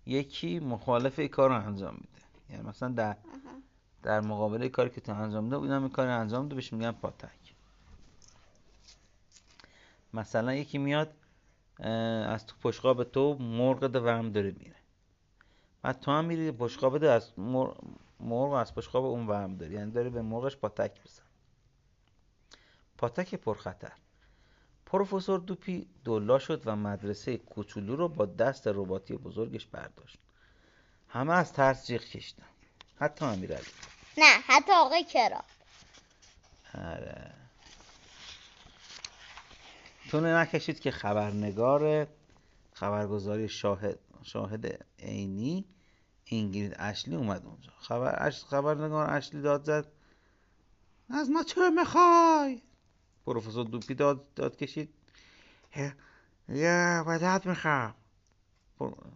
[0.07, 2.23] یکی مخالف این کار رو انجام میده.
[2.51, 3.17] یعنی مثلا در.
[4.03, 6.93] در مقابل کاری که تو انجام ده اونم این کار رو انجام ده بهش میگن
[6.93, 7.55] پاتک.
[10.15, 11.15] مثلا یکی میاد
[12.29, 14.77] از تو پشقاب تو مرغ ده ورم داره میره.
[15.83, 17.77] بعد تو هم میری پشقاب ده از مر-
[18.21, 21.23] مرغ از پشقاب اون ورم داری یعنی داری به مرغش پاتک بزن
[22.99, 23.93] پاتک پرخطر.
[24.87, 30.19] پروفسور دوپی دلا شد و مدرسه کوچولو رو با دست رباتی بزرگش برداشت.
[31.09, 32.47] همه از ترس جیغ کشیدن.
[33.01, 33.67] حتی امیرعلی
[34.19, 35.41] نه حتی آقای کرا.
[36.75, 37.35] آره.
[40.11, 42.07] تونه نکشید که خبرنگار
[42.73, 45.65] خبرگزاری شاهد شاهد عینی
[46.25, 47.73] اینگرید اشلی اومد اونجا.
[47.79, 48.45] خبر اش...
[48.45, 49.87] خبرنگار اشلی داد زد.
[51.11, 52.63] از ما چه می‌خوای؟
[53.27, 54.89] پروفسور دوپی داد داد کشید.
[55.77, 55.95] "یه-
[56.49, 57.95] یه مداد می‌خوام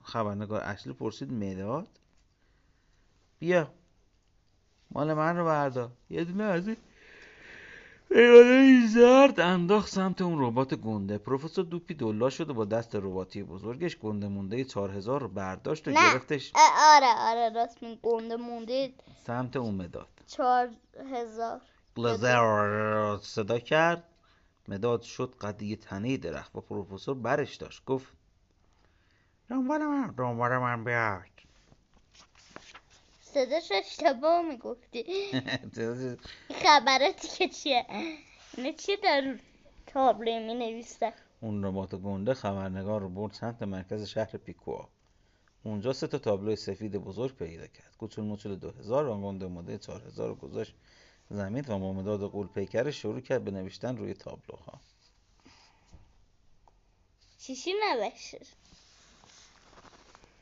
[0.03, 1.89] خبرنگار اشلی پرسید مداد؟
[3.39, 3.71] بیا
[4.91, 5.91] مال من رو بردار.
[6.11, 6.77] یه دونه از این
[8.11, 11.19] پیاده زرد انداخت سمت اون ربات گنده.
[11.19, 15.91] پروفسور دوپی دلا شد و با دست رباتی بزرگش گنده مونده 4000 رو برداشت و
[15.91, 16.13] نه.
[16.13, 18.93] گرفتش آره آره راست گنده مونده
[19.27, 20.09] سمت اون مداد.
[20.27, 20.69] چهار
[21.13, 21.61] هزار
[21.99, 24.05] لزر صدا کرد.
[24.69, 27.85] مداد شد قد یه تنه درخت و پروفسور برش داشت.
[27.85, 28.13] گفت
[29.51, 31.39] دنبال من دنبال من بیاید
[33.21, 35.05] صداش اشتباه می‌گفتی.
[36.63, 37.87] خبراتی که چیه؟
[38.57, 39.39] اینه چیه در
[39.87, 44.89] تابلو می نویسه اون ربات گنده خبرنگار رو برد سمت مرکز شهر پیکوا.
[45.63, 47.97] اونجا سه تا تابلو سفید بزرگ پیدا کرد.
[47.99, 50.75] کوچول موچول دو هزار و گنده ماده چهار هزار رو گذاشت
[51.31, 54.81] زمین و با مداد قول پیکرش شروع کرد به نوشتن روی تابلوها.
[57.39, 58.35] چیشی نوشت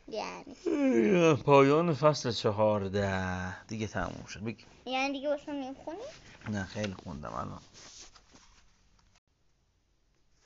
[0.08, 1.34] یعنی.
[1.34, 3.66] پایان فصل چهارده.
[3.66, 4.40] دیگه تموم شد.
[4.40, 4.64] بگی.
[4.86, 5.98] یعنی دیگه باشم نمی‌خونی
[6.48, 7.60] نه خیلی خوندم الان.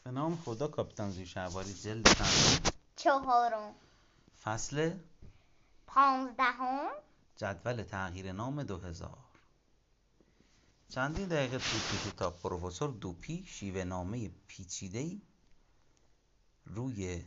[0.05, 1.25] به نام خدا کاپیتان زوی
[1.85, 2.09] جلد
[2.97, 3.75] چهارم.
[4.45, 4.91] فصل
[5.87, 6.89] پانزدهم.
[7.37, 9.30] جدول تغییر نام دو هزار.
[10.91, 15.21] چندین دقیقه طول کشید تا پروفسور دوپی شیوه نامه پیچیده‌ای
[16.65, 17.25] روی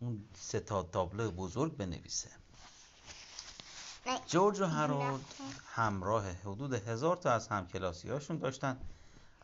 [0.00, 2.30] اون سه تا تابلو بزرگ بنویسه.
[4.26, 4.66] جورج و
[5.66, 8.80] همراه حدود هزار تا از همکلاسیهاشون داشتن.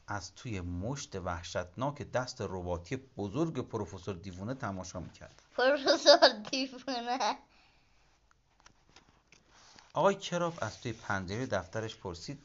[0.09, 5.43] از توی مشت وحشتناک دست رباتی بزرگ پروفسور دیوونه تماشا می‌کرد.
[5.57, 7.39] پروفسور دیوونه.
[9.93, 12.39] آقای کراپ از توی پنجره دفترش پرسید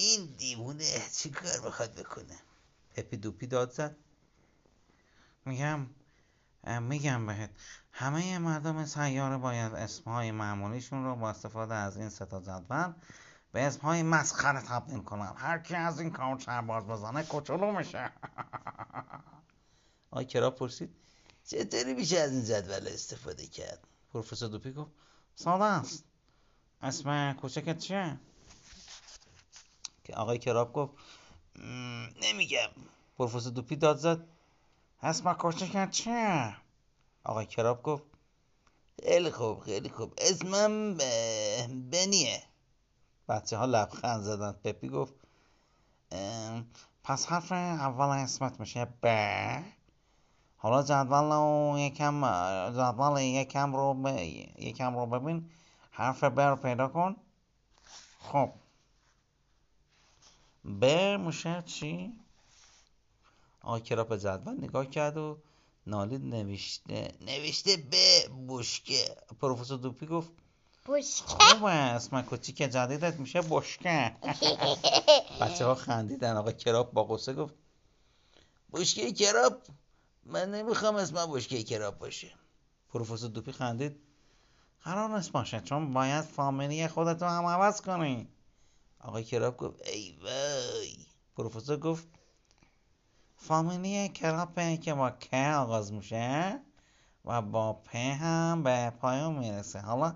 [0.00, 2.38] این دیوونه چی کار می‌خواد بکنه؟
[2.94, 3.96] پپی دوپی داد زد.
[5.44, 5.86] میگم
[6.80, 7.50] میگم بهت
[7.92, 12.92] همه مردم سیاره باید اسمهای معمولیشون رو با استفاده از این سه تا جدول
[13.52, 15.32] به اسمهای مسخره تبدیل کنن.
[15.36, 18.12] هر کی از این کار سرباز بزنه کوچولو میشه.
[20.10, 20.96] آقای کراپ پرسید
[21.44, 24.90] چطوری میشه از این جدول استفاده کرد؟ پروفسور دوپی گفت
[25.34, 26.04] ساده است.
[26.82, 28.20] اسم کوچکت چیه؟
[30.12, 30.92] آقای کراب گفت
[31.58, 32.68] "م، نمیگم.
[33.18, 34.26] پروفسور دوپی داد زد.
[35.02, 36.56] اسم کوچکت چیه؟
[37.24, 38.02] آقای کراب گفت
[39.02, 40.14] خیلی خوب خیلی خوب.
[40.18, 40.94] اسمم
[41.90, 42.42] بنیه.
[43.28, 44.52] بچه ها لبخند زدن.
[44.52, 45.14] پپی گفت
[46.12, 46.66] "ام،
[47.04, 49.06] پس حرف اول اسمت میشه ب.
[50.56, 52.20] حالا جدول رو یکم
[52.70, 54.06] جدول یکم رو ب...
[54.58, 55.50] یکم رو ببین.
[55.90, 57.16] حرف ب رو پیدا کن.
[58.18, 58.50] خب.
[60.64, 60.84] ب
[61.20, 62.12] میشه چی؟
[63.62, 65.38] آقای کرا به جدول نگاه کرد و
[65.86, 67.94] نالید نوشته نوشته ب
[68.48, 69.16] بشکه.
[69.40, 70.30] پروفسور دوپی گفت
[70.88, 74.16] بشکه؟ خوبه اسم کوچیک جدیدت میشه بشکه.
[75.40, 76.36] بچه ها خندیدن.
[76.36, 77.54] آقا کراب با قصه گفت
[78.72, 79.62] بشکه کراب
[80.24, 82.30] من نمی‌خوام اسمم بشکه کراب باشه.
[82.92, 84.00] پروفسور دوپی خندید.
[84.84, 88.28] قرار نیست باشه چون باید فامیلی خودتو هم عوض کنی.
[89.00, 90.96] آقای کراب گفت ای وای.
[91.36, 92.08] پروفسور گفت
[93.36, 96.60] فامیلی کرابه که با ک آغاز میشه
[97.24, 99.80] و با پ هم به پایان می‌رسه.
[99.80, 100.14] حالا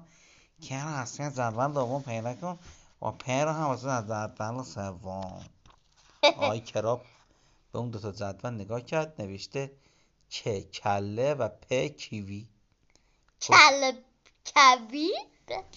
[0.62, 2.59] ک رو از جدول دوم پیدا کن
[3.03, 5.45] و پ رو هم از توی جدول سوم.
[6.22, 7.05] آقای کراب
[7.72, 9.70] به اون دوتا جدول نگاه کرد نوشته
[10.30, 12.49] که کله و پ کیوی.
[13.41, 13.93] کل
[14.55, 15.11] کوی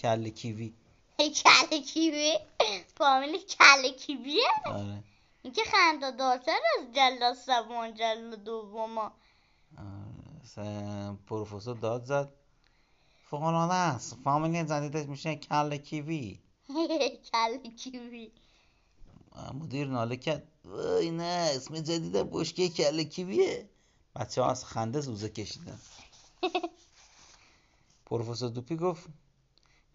[0.02, 0.74] کله کیوی.
[1.44, 2.38] کله کیوی.
[2.96, 5.04] فامیل کله کیویه آره.
[5.42, 8.98] این که خنده دارتر از جلاد سوم جلاد دوم.
[8.98, 9.12] آره.
[11.26, 12.28] پروفسور داد زد.
[13.30, 14.16] فوقالعاده است.
[14.24, 16.38] فامیل جدیدش میشه کل کیوی.
[17.32, 18.32] کله کیوی.
[19.60, 20.48] مدیر ناله کرد.
[20.64, 23.68] وای نه اسم جدید بشکه کله کیویه.
[24.16, 25.78] بچه ها از خنده زوزه کشیدن.
[28.06, 29.08] پروفسور دوپی گفت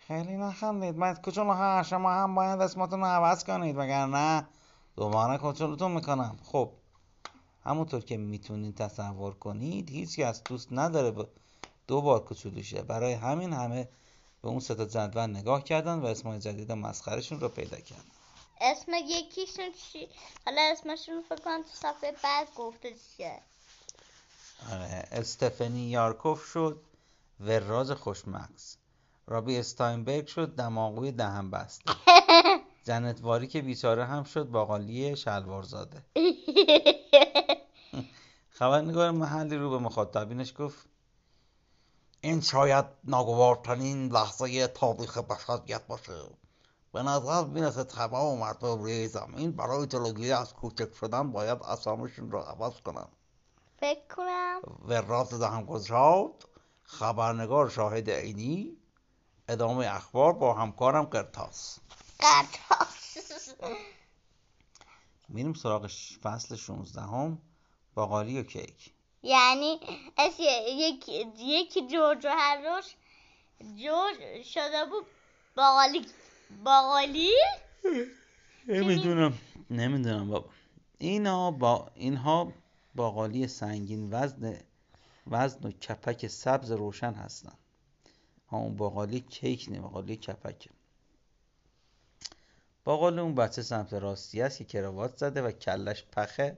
[0.07, 0.97] خیلی نخندید.
[0.97, 4.47] من کوچولو ها شما هم باید اسمتون رو عوض کنید وگرنه
[4.95, 6.39] دوباره کوچولوتون می‌کنم.
[6.43, 6.71] خب
[7.65, 11.27] همونطور که می‌تونید تصور کنید هیچ کس دوست نداره به
[11.87, 12.81] دو بار کوچولو شه.
[12.81, 13.89] برای همین همه
[14.41, 18.03] به اون سه تا جدول نگاه کردن و اسمای جدید مسخرهشون رو پیدا کردن.
[18.61, 20.07] اسم یکیشون چی؟
[20.45, 23.39] حالا اسمشون رو فکر کنم تو صفحه بعد گفته چیه.
[24.71, 26.81] آره استفنی یارکوف شد
[27.39, 28.75] وراج خوشمغز.
[29.27, 31.81] رابی استاینبرگ شد دماغوی دهن بست
[32.87, 36.03] جنت واری که بیچاره هم شد باقالی شلوارزاده.
[38.49, 40.87] خبرنگار محلی رو به مخاطبینش گفت
[42.21, 46.13] این شاید ناگوارترین لحظه تاریخ بشریت باشه.
[46.93, 52.39] به نظر می‌رسه تمام مردم روی زمین برای جلوگیری از کوچک شدن باید اسامشون رو
[52.39, 53.07] عوض کنن.
[53.77, 54.61] فکر کنم.
[54.87, 56.47] وراج دهم گشاد
[56.83, 58.77] خبرنگار شاهد عینی
[59.47, 61.79] ادامه اخبار با همکارم قرتاس
[62.19, 63.17] قرطاس.
[65.29, 65.87] میریم سراغ
[66.23, 67.41] فصل 16 هم
[67.95, 68.91] باقالی و کیک.
[69.23, 69.79] یعنی
[70.17, 72.85] اس یک یک جورج هر روز
[73.75, 75.05] جورج شده بود
[75.55, 76.05] باقالی.
[76.63, 77.31] باقالی؟
[78.67, 79.37] نمی‌دونم.
[79.69, 80.49] نمی‌دونم بابا.
[80.97, 82.53] اینا با اینها
[82.95, 84.59] باقالی سنگین وزن
[85.27, 87.57] وزن و کپک سبز روشن هستن.
[88.53, 90.69] همون باقالی کیک نه باقالی کپکه.
[92.83, 96.57] باقالی اون بچه سمت راستی است که کراوات زده و کلش پخه.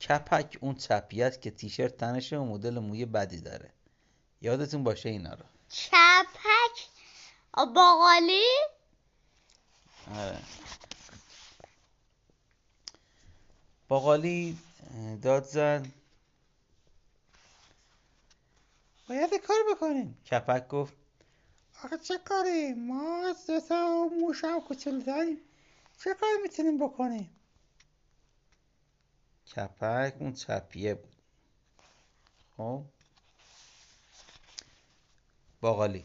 [0.00, 3.72] کپک اون چپی است که تیشرت تنشه و مدل موی بدی داره.
[4.40, 5.44] یادتون باشه اینا رو.
[5.68, 6.88] چپک؟
[7.74, 8.46] باقالی؟
[10.14, 10.38] آره.
[13.88, 14.58] باقالی
[15.22, 15.86] داد زد.
[19.08, 20.18] باید کار بکنیم.
[20.30, 20.97] کپک گفت
[21.84, 25.38] آخه چه کاری؟ ما سه تا موش هم کوچولو داریم
[26.04, 27.30] چه کار می‌تونیم بکنیم؟
[29.56, 31.16] کپک اون چپیه بود.
[32.56, 32.82] خب؟
[35.60, 36.04] باقالی.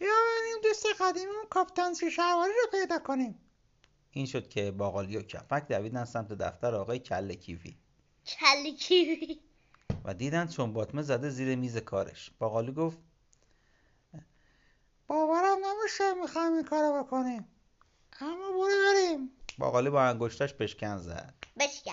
[0.00, 3.38] یا بریم دوست قدیممون کاپیتان شیشهواری رو پیدا کنیم.
[4.10, 7.76] این شد که باقالی و کپک دویدن سمت دفتر آقای کله کیوی.
[8.26, 9.40] کله کیوی.
[10.04, 12.30] و دیدن چون باطمه زده زیر میز کارش.
[12.38, 12.98] باقالی گفت
[15.06, 17.48] باورم نمیشه می‌خوایم این کارو بکنیم.
[18.20, 19.30] اما برو بریم.
[19.58, 21.34] باقالی با انگشتاش پشکن زد.
[21.60, 21.92] بشکن.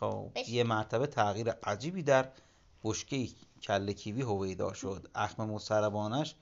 [0.00, 2.32] خب یه مرتبه تغییر عجیبی در
[2.84, 3.28] بشکه
[3.62, 5.10] کله کیوی هویدا شد.
[5.14, 6.34] اخم مضطربانش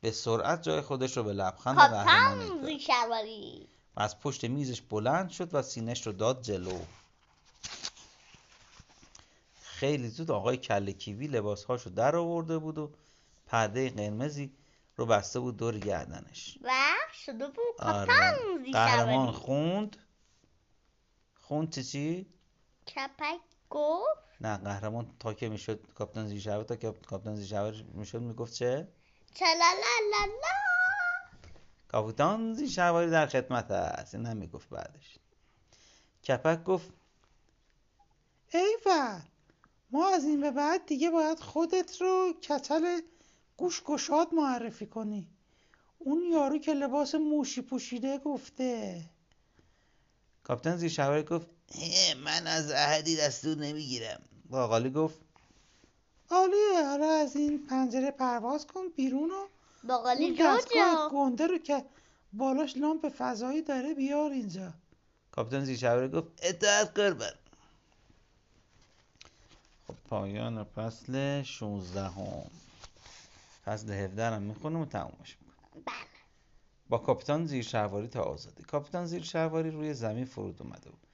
[0.00, 5.54] به سرعت جای خودش رو به لبخند داد زیشواری و از پشت میزش بلند شد
[5.54, 6.78] و سینش رو داد جلو.
[9.62, 12.90] خیلی زود آقای کله کیوی لباسهاشو در آورده بود و
[13.46, 14.52] پرده قرمزی
[14.96, 16.58] رو بسته بود دور گردنش.
[16.62, 16.70] و
[17.12, 18.06] شده بود آره.
[18.06, 19.96] کاپتان قهرمان خوند.
[21.34, 22.26] خوند چی چی؟
[22.86, 23.40] کپک
[23.70, 24.22] گفت.
[24.40, 28.88] نه قهرمان تا که می‌شد کاپیتان زیشوری تا که کاپیتان زیشوری می‌شد می‌گفت چه؟
[29.34, 30.52] چلالالالا
[31.88, 34.14] کاپیتان زیشواری در خدمت است.
[34.14, 35.18] این هم می‌گفت بعدش.
[36.28, 36.90] کپک گفت
[38.52, 39.20] ایول
[39.90, 43.00] ما از این به بعد دیگه باید خودت رو کچل
[43.56, 45.26] گوش گشاد معرفی کنی.
[45.98, 49.04] اون یارو که لباس موشی پوشیده گفته.
[50.44, 54.22] کاپیتان زیرشواری گفت "اه، من از احدی دستور نمی‌گیرم.
[54.50, 55.18] باقالی گفت
[56.30, 59.46] عالیه حالا از این پنجره پرواز کن بیرون و
[59.88, 61.84] باقالی جوجو گنده رو که
[62.32, 64.72] بالاش لامپ فضایی داره بیار اینجا.
[65.32, 67.32] کاپیتان زیرشواری گفت اطاعت قربان
[69.86, 72.50] خب پایان فصل 16 هم.
[73.64, 75.94] فصل 17 هم می‌خونیم و تمومش می‌کنیم بله.
[76.88, 78.62] با کاپیتان زیرشهواری تا آزادی.
[78.62, 81.06] کاپیتان زیرشهواری روی زمین فرود اومده بود.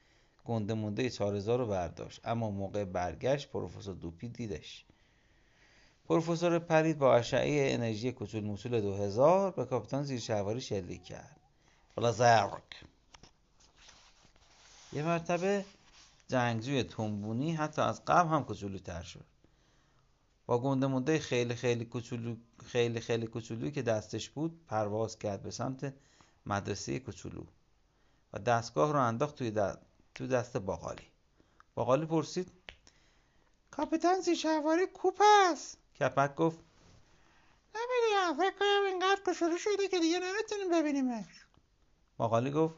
[0.45, 2.21] گنده مونده چارزا رو برداشت.
[2.25, 4.85] اما موقع برگشت پروفسور دوپی دیدش.
[6.09, 11.41] پروفسور پرید با اشعه انرژی کوچول موچول 2000 به کاپیتان زیرشهواری شلیک کرد.
[11.97, 12.85] بلازرک
[14.93, 15.65] یه مرتبه
[16.29, 19.25] جنگجوی تنبونی حتی از قبل هم کوچولوتر شد.
[20.49, 22.37] با گنده مونده خیلی خیلی کوچولو
[22.67, 25.95] خیلی خیلی کوچولویی که دستش بود پرواز کرد به سمت
[26.47, 27.43] مدرسه کوچولو
[28.33, 29.79] و دستگاه رو انداخت توی دست
[30.15, 31.03] تو دست باقالی.
[31.75, 32.53] باقالی پرسید
[33.71, 36.59] کاپیتان زیشواری کوپ است؟ کپک گفت
[37.75, 41.47] نمی‌دونم فکر کنم اینقدر کوچولو شده که دیگه نمی‌تونیم ببینیمش.
[42.17, 42.75] باقالی گفت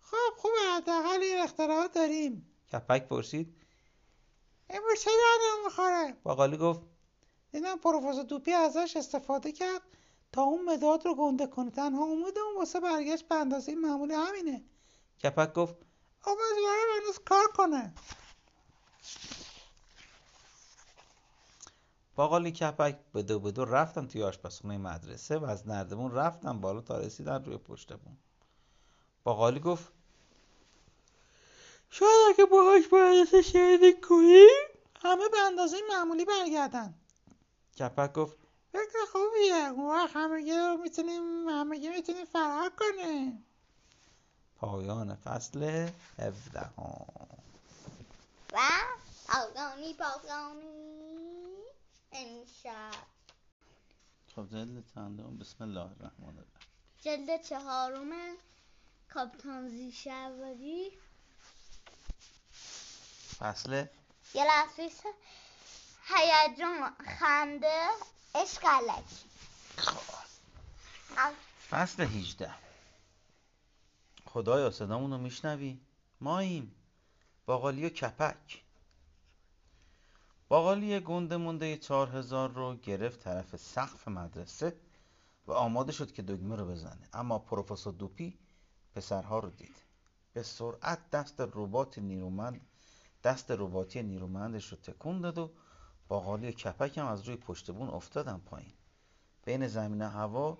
[0.00, 2.46] خب خوبه حداقل این اختراعات داریم.
[2.72, 3.56] کپک پرسید
[4.70, 6.95] امروز چه دردم می‌خوره باقالی گفت
[7.56, 9.82] دیدم پروفسور دوپی ازش استفاده کرد
[10.32, 11.70] تا اون مداد رو گنده کنه.
[11.70, 13.34] تنها امید اون واسه برگشت به
[13.74, 14.64] معمولی همینه.
[15.22, 15.74] کپک گفت
[16.26, 17.94] امیدوارم هنوز کار کنه.
[22.16, 26.80] باقالی کپک به دو به دو رفتن توی آشپزخونه مدرسه و از نردبون رفتن بالا
[26.80, 28.16] تا رسیدن روی پشت بون
[29.24, 29.92] باقالی گفت
[31.90, 34.46] شاید اگه باهاش مدرسه شنیدی کنی
[35.02, 36.94] همه به اندازه معمولی برگردن.
[37.78, 38.36] کپک گفت
[38.72, 43.46] فکر خوبیه اون وقت همگی رو می‌تونیم همگی می‌تونیم فرار کنیم.
[44.56, 47.06] پایان فصل هفدهم.
[48.52, 48.58] و
[49.28, 51.56] پایانی پایانی
[52.12, 52.90] امشب
[54.36, 56.46] خب جلد چندم؟ بسم الله الرحمن الرحیم.
[57.02, 58.10] جلد چهارم
[59.08, 60.92] کاپیتان زیشواری
[63.38, 63.86] فصل
[64.34, 64.90] یه لحظه
[66.08, 67.88] هیجان خنده
[68.34, 69.26] عشق علکی.
[71.70, 72.54] فصل 18
[74.26, 75.80] خدایا صدامون رو میشنوی؟
[76.20, 76.74] ماییم.
[77.46, 78.62] باقالی و کپک.
[80.48, 84.76] باقالی گنده مونده چهار هزار رو گرفت طرف سقف مدرسه
[85.46, 87.08] و آماده شد که دگمه رو بزنه.
[87.12, 88.38] اما پروفسور دوپی
[88.94, 89.76] پسرها رو دید.
[90.32, 92.60] به سرعت دست ربات نیرومند
[93.24, 95.50] دست رباتی نیرومندش رو تکون داد و
[96.08, 98.72] باقالی و کپک هم از روی پشت بون افتادن پایین.
[99.44, 100.58] بین زمین و هوا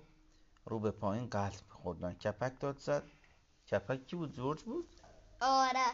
[0.65, 3.03] رو به پایین قلط میخوردن کپک داد زد.
[3.71, 4.89] کپک کی بود؟ جورج بود؟
[5.41, 5.85] آره.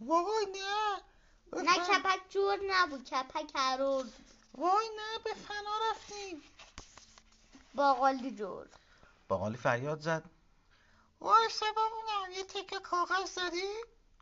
[0.00, 0.96] وای نه.
[1.62, 3.04] نه کپک جور نبود.
[3.04, 4.04] کپک هرور
[4.54, 6.42] وای نه به فنا رفتیم.
[7.74, 8.68] باقالی جور
[9.28, 10.24] باقالی فریاد زد.
[11.20, 13.68] وای ببینم یه تکه کاغذ داری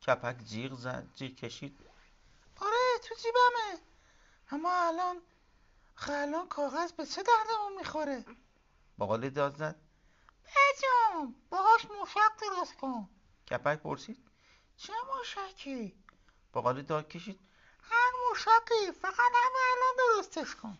[0.06, 1.08] کپک جیغ زد.
[1.14, 1.80] جیغ کشید.
[2.60, 3.80] آره تو جیبمه.
[4.50, 5.22] اما الان
[6.08, 8.24] الان کاغذ به چه دردمون می‌خوره؟
[8.98, 9.76] باقالی داد زد.
[10.44, 13.08] بجام باهاش موشک درست کن.
[13.50, 14.18] کپک پرسید.
[14.76, 15.94] چه موشکی؟
[16.52, 17.40] باقالی داد کشید.
[17.82, 20.78] هر موشکی فقط همه الان درستش کن.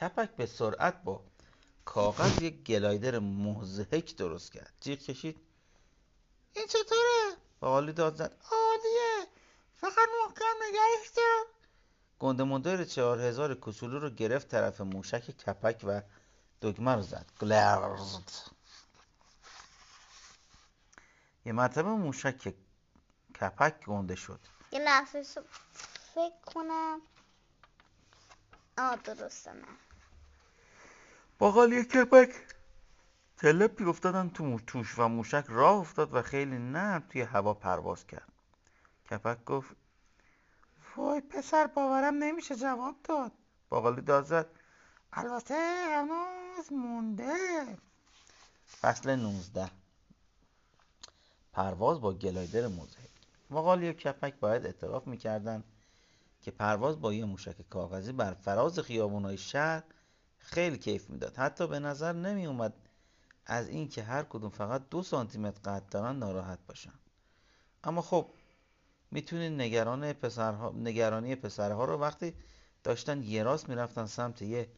[0.00, 1.24] کپک به سرعت با
[1.84, 4.72] کاغذ یک گلایدر مزهک درست کرد.
[4.80, 5.40] جیغ کشید.
[6.54, 8.44] این چطوره؟ باقالی داد زد.
[8.50, 9.31] عالیه.
[9.82, 11.46] فقط محکم نگهش دار
[12.18, 16.02] گنده مندر چهار هزار کوچولو رو گرفت طرف موشک کپک و
[16.62, 17.26] دگمه رو زد.
[17.40, 18.30] گلرزد
[21.44, 22.54] یه مرتبه موشک
[23.40, 24.40] کپک گنده شد.
[24.72, 25.22] یه لحظه
[26.14, 27.00] فکر کنم.
[28.78, 29.66] آه درسته نه.
[31.38, 32.34] باقالی کپک.
[33.36, 38.31] تلپی افتادن تو توش و موشک راه افتاد و خیلی نرم توی هوا پرواز کرد.
[39.12, 39.76] کپک گفت
[40.96, 43.32] وای پسر باورم نمیشه جواب داد.
[43.68, 44.46] باقالی داد زد.
[45.12, 45.54] البته
[45.88, 47.34] هنوز مونده.
[48.80, 49.70] فصل 19
[51.52, 53.10] پرواز با گلایدر مزهک
[53.50, 55.64] باقالی و کپک باید اعتراف می‌کردن
[56.42, 59.82] که پرواز با یه موشک کاغذی بر فراز خیابونای شهر
[60.38, 61.36] خیلی کیف می‌داد.
[61.36, 62.74] حتی به نظر نمی اومد
[63.46, 66.92] از اینکه هر کدوم فقط دو سانتی متر قد دارن ناراحت باشن.
[67.84, 68.30] اما خب
[69.12, 72.34] می‌تونید نگران پسرها نگرانی پسرها رو وقتی
[72.84, 74.68] داشتن یه راست می‌رفتن سمت یه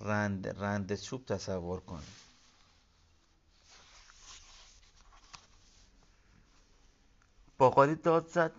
[0.00, 2.24] رند رند چوب تصور کنید
[7.58, 8.52] باقالی داد زد.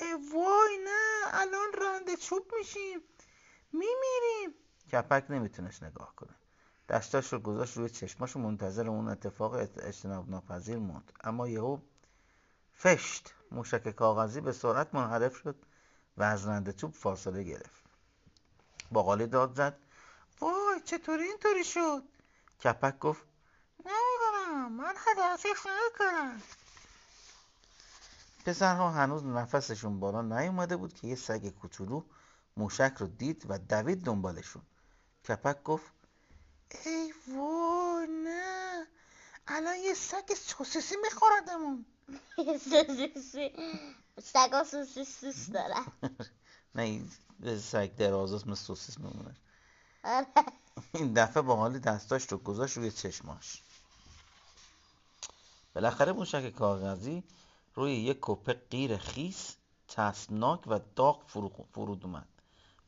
[0.00, 3.00] ای وای نه الان رنده چوب میشیم.
[3.72, 4.54] میمیریم.
[4.92, 6.34] کپک نمی‌تونست نگاه کنه.
[6.88, 11.12] دستاش رو گذاشت روی چشماش منتظر اون اتفاق ات- اجتناب ناپذیر موند.
[11.24, 11.78] اما یهو
[12.82, 13.34] فشت.
[13.50, 15.56] موشک کاغذی به سرعت منحرف شد
[16.16, 17.82] و از رنده چوب فاصله گرفت.
[18.92, 19.78] باقالی داد زد.
[20.40, 22.02] وای چطوری اینطوری شد؟
[22.64, 23.22] کپک گفت
[23.78, 26.42] نمی‌دونم من هدفش نمی‌کنم
[28.46, 32.02] پسرها هنوز نفسشون بالا نیومده بود که یه سگ کوچولو
[32.56, 34.62] موشک رو دید و دوید دنبالشون.
[35.28, 35.92] کپک گفت
[36.84, 38.86] ای وای نه.
[39.46, 41.86] الان یه سگ سوسیسی میخوردمون.
[44.22, 45.86] سگا سوسیس دوست دارن
[46.74, 47.10] نه این
[47.58, 49.36] سگ درازاست مثل سوسیس میمونه.
[50.04, 50.26] آره.
[50.94, 53.62] این دفعه با حالی دستاش رو گذاشت روی چشماش.
[55.74, 57.24] بالاخره موشک کاغذی
[57.74, 59.56] روی یک کپه غیر خیس
[59.88, 61.26] ترسناک و داغ
[61.72, 62.28] فرود اومد.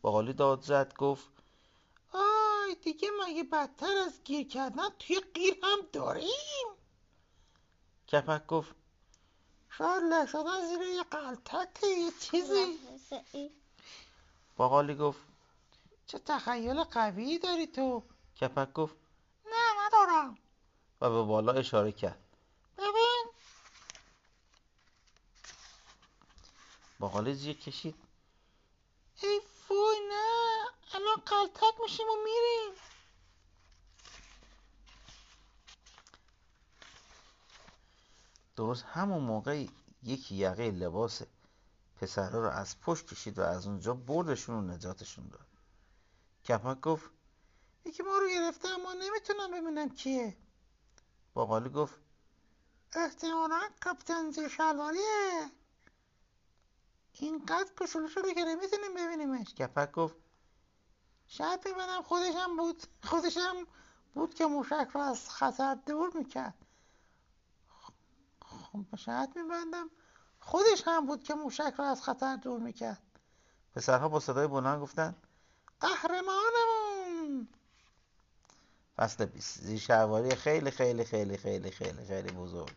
[0.02, 1.28] باقالی داد زد گفت
[2.12, 6.74] آی دیگه مگه بدتر از گیر کردن توی قیر هم داریم؟
[8.12, 8.74] کپک گفت
[9.79, 12.79] شاید لشدن زیر یه قلتک یه چیزی؟
[14.57, 15.20] باقالی گفت
[16.07, 18.03] چه تخیل قوی داری تو؟
[18.41, 18.95] کپک گفت
[19.47, 20.39] نه ندارم.
[21.01, 22.18] و به بالا اشاره کرد.
[22.79, 23.25] ببین.
[26.99, 27.95] باقالی زیر کشید.
[29.22, 30.64] ای وای نه.
[30.95, 32.84] الان قلتک میشیم و میریم.
[38.57, 39.66] درست همون موقع
[40.02, 41.22] یکی یقه لباس
[41.96, 45.46] پسرها رو از پشت کشید و از اونجا بردشون و نجاتشون داد.
[46.48, 47.11] کپک گفت
[47.84, 50.36] یکی ما رو گرفته اما نمی‌تونم ببینم کیه.
[51.34, 51.94] باقالی گفت
[52.92, 55.50] احتمالا کاپیتان زیر شلواریه.
[57.12, 59.55] اینقدر کشول شده که نمی‌تونیم ببینیمش.
[59.55, 60.16] کپک گفت
[61.28, 62.82] شاید ببینم خودشم بود.
[63.02, 63.66] خودشم
[64.14, 66.63] بود که موشک رو از خطر دور می‌کرد.
[68.75, 69.91] خب شاید میبندم.
[70.41, 73.03] خودش هم بود که موشک رو از خطر دور می‌کرد.
[73.75, 75.14] پسرها با صدای بلند گفتن
[75.81, 77.49] قهرمانمون!
[78.97, 82.77] فصل 20 زیر شهواری خیلی خیلی خیلی خیلی خیلی خیلی بزرگ.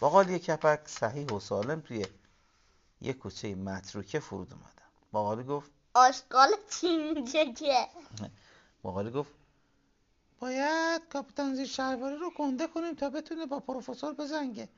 [0.00, 2.06] باقالی کپک صحیح و سالم توی
[3.00, 7.88] یه کوچه متروکه فرود اومدن باقالی گفت آشقال چی میگه که
[8.82, 9.30] باقالی گفت
[10.40, 14.68] باید کاپیتان زیر شهرواری رو گنده کنیم تا بتونه با پروفسور بزنگه.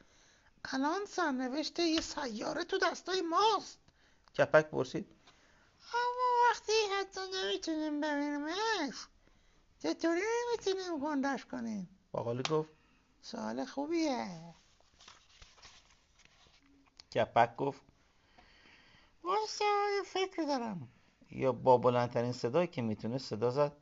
[0.65, 3.79] الان سرنوشت یه سیاره تو دستای ماست.
[4.39, 5.07] کپک پرسید.
[5.95, 9.07] اما وقتی حتی نمی‌تونیم ببینیمش
[9.83, 10.21] چطوری
[10.53, 12.71] می‌تونیم گندش کنیم؟ باقالی گفت.
[13.23, 14.55] سوال خوبیه.
[17.15, 17.81] کپک گفت.
[19.23, 19.65] واسه
[20.07, 20.89] فکر دارم.
[21.31, 23.73] یا با بلندترین صدایی که می‌تونه صدا زد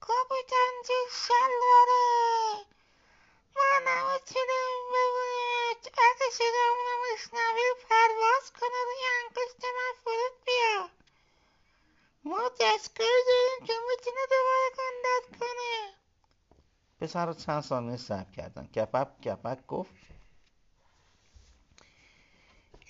[0.00, 2.66] کاپیتان زیر شلواره
[3.56, 10.90] ما نمی‌تونیم ببینیمش اگه صدامونو بشنوی پرواز کنه روی انگشت من فرود بیا
[12.24, 15.94] ما دستگاهی داریم که می‌تونه دوباره گندت کنه
[17.00, 18.66] پسر رو چند ثانیه صبر کردن.
[18.66, 19.94] کپک کپک گفت.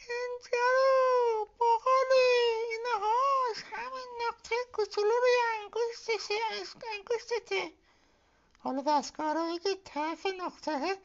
[0.08, 2.30] اینجا رو باقالی
[2.70, 6.34] اینهاش همین نقطه کوچولو روی انگشتشه
[6.92, 7.72] انگشتته.
[8.58, 10.98] حالا دستگاه رو بگید طرف نقطه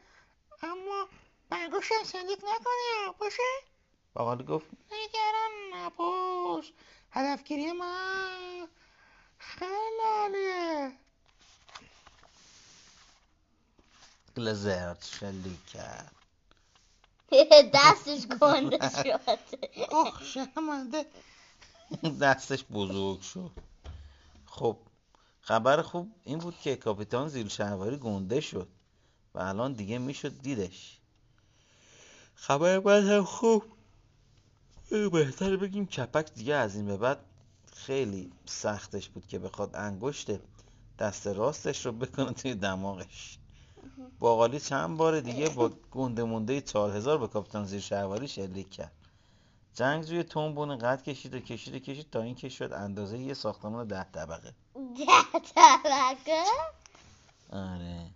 [0.64, 1.08] اما
[1.50, 3.44] به انگشتم شلیک نکنی باشه؟
[4.14, 4.66] باقالی گفت.
[4.92, 6.74] نگران نباش.
[7.12, 8.68] هدفگیری من
[9.40, 10.92] خیلی عالیه.
[14.38, 16.15] گلزرد شلیک کرد.
[17.74, 19.20] دستش گنده شد.
[19.92, 21.06] اوه شرمنده.
[22.22, 23.52] دستش بزرگ شد.
[24.46, 24.78] خب
[25.42, 28.68] خبر خوب این بود که کاپیتان زیر شهواری گنده شد
[29.34, 31.00] و الان دیگه می‌شد دیدش.
[32.36, 33.64] خبر بعد هم خوب.
[35.12, 37.20] بهتر بگیم کپک دیگه از این به بعد
[37.74, 40.32] خیلی سختش بود که بخواد انگشت
[41.00, 43.38] دست راستش رو بکنه توی دماغش.
[44.20, 48.92] باقالی چند بار دیگه با گنده مونده چهار هزار به کاپیتان زیر شهواری شلیک کرد.
[49.74, 54.04] جنگجوی تنبون قد کشید و کشید و کشید تا اینکه شد اندازه یه ساختمان ده
[54.04, 54.54] طبقه.
[54.74, 56.44] ده طبقه؟
[57.52, 58.08] آره.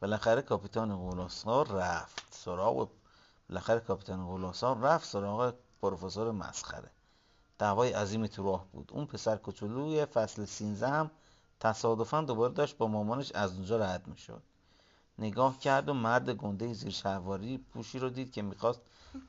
[0.00, 2.88] بالاخره کاپیتان غولاسار رفت سراغ
[3.48, 6.90] بالاخره کاپیتان غولاسار رفت سراغ پروفسور مسخره.
[7.58, 8.90] دعوای عظیمی تو راه بود.
[8.92, 11.10] اون پسر کوچولوی فصل 13 هم
[11.60, 14.42] تصادفا دوباره داشت با مامانش از اونجا رد می‌شد.
[15.18, 18.80] نگاه کرد و مرد گنده زیر شهواری پوشی رو دید که می‌خواست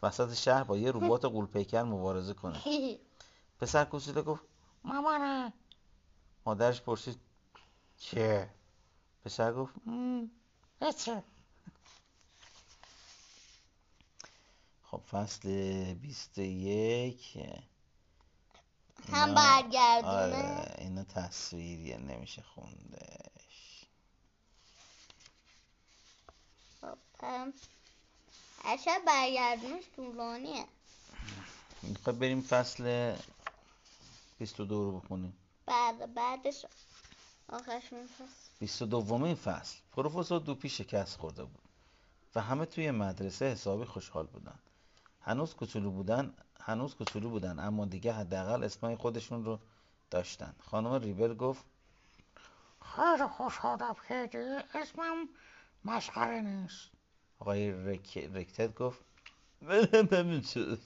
[0.04, 2.62] وسط شهر با یه ربات غولپیکر مبارزه کنه.
[3.60, 4.44] پسر کوچولو گفت
[4.84, 5.54] مامانه.
[6.46, 7.20] مادرش پرسید
[7.98, 8.50] چه؟
[9.26, 9.74] پسر گفت
[10.82, 11.24] هیچه
[14.84, 15.50] خب فصل
[15.94, 17.38] 21
[19.12, 20.12] هم برگردونه.
[20.12, 23.47] آره اینا تصویریه نمیشه خوندش
[27.24, 27.54] هم
[28.66, 30.66] اصلا برگردونش طولانیه
[31.84, 33.16] می‌خوای بریم فصل
[34.40, 36.66] 22 رو بخونیم بعد بعدش
[37.50, 41.62] آخرش میفرست 22 فصل پروفسور دوپی شکست خورده بود
[42.36, 44.60] و همه توی مدرسه حسابی خوشحال بودن
[45.22, 49.60] هنوز کوچولو بودن هنوز کوچولو بودن اما دیگه حداقل اسمای خودشون رو
[50.10, 51.66] داشتن خانم ریبل گفت
[52.82, 55.30] خیلی خوشحالم که دیگه اسمم
[55.86, 56.97] مسخره نیست
[57.40, 58.18] آقای رک...
[58.18, 59.00] رکتت گفت
[60.12, 60.80] همین شد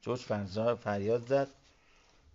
[0.00, 0.20] جورج
[0.74, 1.48] فریاد زد.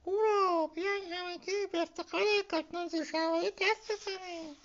[0.05, 4.55] هورا بیاین همگی به افتخار کاپیتان زیرشوایی دست بزنیم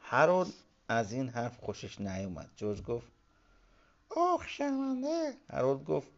[0.00, 0.46] هرول
[0.88, 2.50] از این حرف خوشش نیومد.
[2.56, 3.06] جورج گفت
[4.10, 5.34] اوه شرمنده.
[5.50, 6.08] هرولد گفت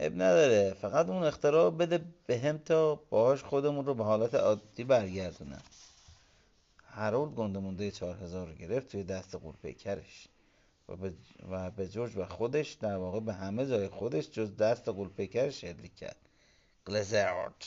[0.00, 4.84] اب نداره فقط اون اختراع بده به هم تا باهاش خودمون رو به حالت عادی
[4.84, 5.62] برگردونم.
[6.98, 10.28] هرولد گنده مونده چهار هزار رو گرفت توی دست قولپیکرش
[10.88, 11.12] و به,
[11.50, 15.96] و به جورج و خودش در واقع به همه جای خودش جز دست قولپیکرش شلیک
[15.96, 16.16] کرد.
[16.86, 17.64] گلزرد.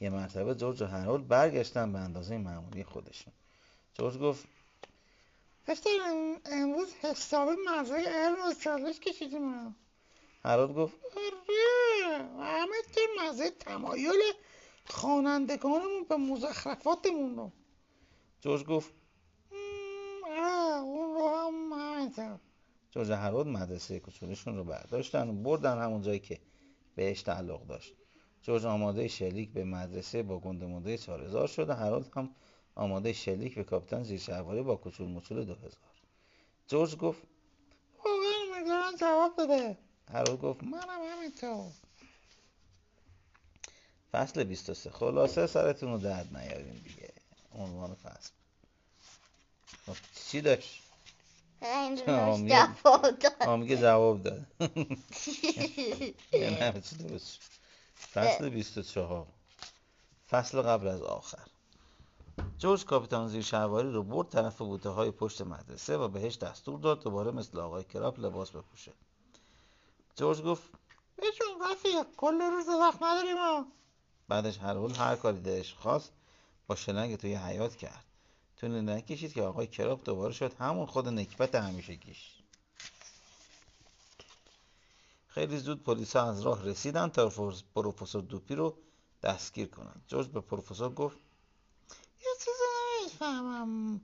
[0.00, 3.32] یه مرتبه جورج و هرولد برگشتن به اندازه معمولی خودشون.
[3.94, 4.44] جورج گفت
[5.66, 5.90] پسر
[6.44, 9.76] امروز حسابی مزه علم و چالش کشیدیم.
[10.44, 14.20] هرولد گفت آره و همه طور مزه تمایل
[14.86, 17.52] خوانندگانمون به مزخرفاتمون رو.
[18.40, 18.94] جورج گفت
[20.26, 22.38] آره اون رو هم همینطور.
[22.90, 26.40] جورج و هرولد مدرسه کوچولوشون رو برداشتن و بردن همون جایی که
[26.94, 27.94] بهش تعلق داشت.
[28.42, 32.30] جورج آماده شلیک به مدرسه با گنده مونده 4000 شد و هرولد هم
[32.74, 35.80] آماده شلیک به کاپیتان زیرشهواری با کوچول موچول 2000
[36.66, 37.22] جورج گفت
[38.04, 39.78] واقعا امیدوارم جواب بده.
[40.12, 41.72] هرولد گفت منم همینطور.
[44.12, 47.12] فصل 23 خلاصه سرتون رو درد نیارین دیگه.
[47.54, 48.30] عنوان فصل.
[49.86, 49.96] خب
[50.30, 50.82] چی داشت؟
[51.62, 54.46] این آه، رو میگه- جواب داد.
[56.32, 56.80] یعنی.
[58.14, 59.26] فصل 24
[60.30, 61.46] فصل قبل از آخر.
[62.58, 67.02] جورج کاپیتان زیر شهواری رو برد طرف بوته های پشت مدرسه و بهش دستور داد
[67.02, 68.92] دوباره مثل آقای کراپ لباس بپوشه.
[70.16, 70.62] جورج گفت
[71.18, 73.36] بچون رفیق کل روز وقت نداریم
[74.30, 76.12] بعدش هرول هر کاری دلش خواست
[76.66, 78.04] با شلنگ توی حیات کرد.
[78.60, 80.52] طول نکشید که آقای کراپ دوباره شد.
[80.52, 82.30] همون خود نکبت همیشگیش
[85.28, 87.28] خیلی زود پلیس از راه رسیدن تا
[87.74, 88.76] پروفسور دوپی رو
[89.22, 91.18] دستگیر کنند جورج به پروفسور گفت
[92.20, 94.00] یه چیزی نمی‌فهمم.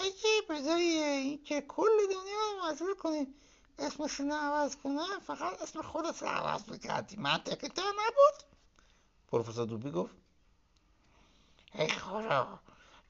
[0.00, 3.34] اگه به جای اینکه کل دنیا رو مجبور کنیم
[3.78, 7.16] اسمشون رو عوض کنن فقط اسم خودت رو عوض می‌کردی.
[7.16, 8.57] منطقی تا نبود.
[9.28, 10.14] پروفسور دوپی گفت
[11.72, 12.60] ای خدا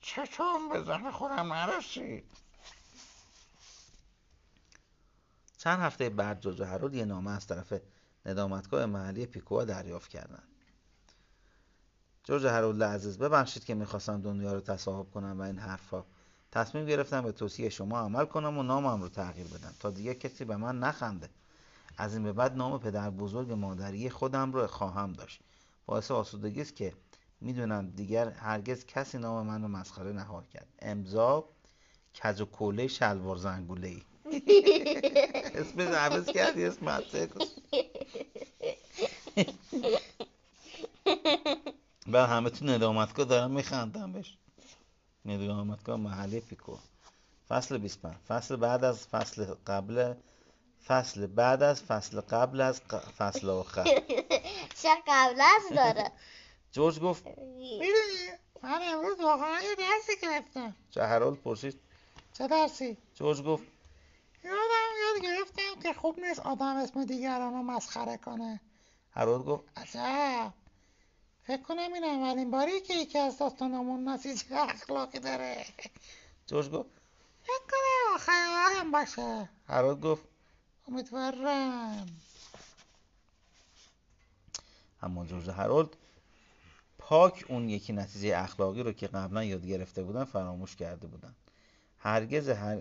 [0.01, 2.25] چطور به زن خودم نرسید؟
[5.59, 7.73] چند هفته بعد جورج و هرول یه نامه از طرف
[8.27, 10.49] ندامتگاه محلی پیکوها دریافت کردند.
[12.25, 16.05] جورج و هرول عزیز ببخشید که می‌خواستم دنیا رو تصاحب کنم و این حرفا.
[16.53, 19.75] تصمیم گرفتم به توصیه شما عمل کنم و نامم رو تغییر بدم.
[19.81, 21.31] تا دیگه کسی به من نخنده.
[21.97, 25.41] از این به بعد نام پدر بزرگ مادری خودم رو خواهم داشت.
[25.89, 26.93] باعث آسودگی است که
[27.41, 30.67] می‌دونم دیگر هرگز کسی نام من رو مسخره نخواهد کرد.
[30.79, 31.49] امضا
[32.23, 34.03] کج و کوله شلوار زنگوله ای
[35.61, 36.87] اسم عوض کردی اسم
[42.13, 44.39] و همه تو ندامتگاه دارن میخندن بهش.
[45.25, 46.77] ندامتگاه محلی پیکو.
[47.49, 50.15] فصل 25 فصل بعد از فصل قبل
[50.87, 52.81] فصل بعد از فصل قبل از
[53.19, 53.85] فصل آخر.
[54.83, 56.13] چه قبل از داره.
[56.73, 58.29] جورج گفت می‌دونی
[58.63, 60.77] من امروز واقعا یه درسی گرفتم.
[60.91, 61.81] چه هرولد پرسید.
[62.33, 63.65] چه درسی؟ جورج گفت
[64.45, 64.57] یادم
[65.03, 68.61] یاد گرفتم که خوب نیست آدم اسم دیگران رو مسخره کنه.
[69.13, 70.53] هرولد گفت عجب.
[71.47, 75.65] فکر کنم این اولین باری که یکی از داستانمون نتیجه اخلاقی داره.
[76.47, 76.89] جورج گفت
[77.43, 80.23] فکر کنم آخرین بار هم باشه هرولد گفت
[80.89, 82.07] امیدوارم.
[85.03, 85.89] اما جورج هرولد
[86.99, 91.35] پاک اون یکی نتیجه اخلاقی رو که قبلا یاد گرفته بودن فراموش کرده بودن.
[91.99, 92.81] هرگز هر...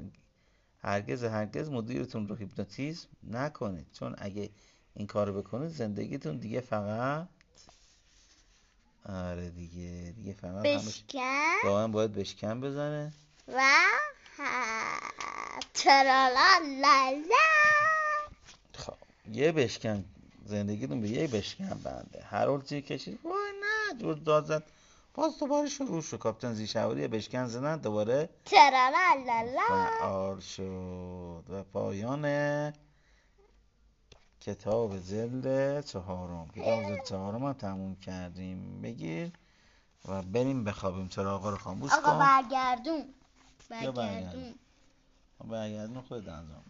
[0.82, 3.88] هرگز هرگز مدیرتون رو هیپنوتیزم نکنید.
[3.94, 4.50] چون اگه
[4.96, 7.28] این کارو بکنید زندگیتون دیگه فقط
[9.06, 13.14] آره دیگه دیگه فقط همش بشکن؟ واقعا باید بشکن بزنه.
[13.48, 13.62] و
[14.38, 17.48] ها- ترالا لالا.
[18.74, 18.94] خب
[19.32, 20.06] یه بشکن.
[20.48, 22.24] زندگیتون به یه بشکن بنده.
[22.24, 24.64] هر چی کشید وای نه جور داد زد.
[25.14, 26.18] باز دوباره شروع شد.
[26.18, 28.30] کاپیتان زیشواری بشکن زدن دوباره
[29.68, 31.44] فعال شد.
[31.50, 32.74] و پایان
[34.42, 36.48] کتاب جلد چهارم.
[36.48, 38.82] کتاب جلد چهارم هم تموم کردیم.
[38.82, 39.32] بگیر
[40.06, 41.08] و بریم بخوابیم.
[41.08, 42.18] چرا آقا رو خاموش آقا کن.
[42.18, 43.14] بیا برگردون.
[43.70, 44.56] برگردون.
[45.48, 46.64] برگردون خود انجام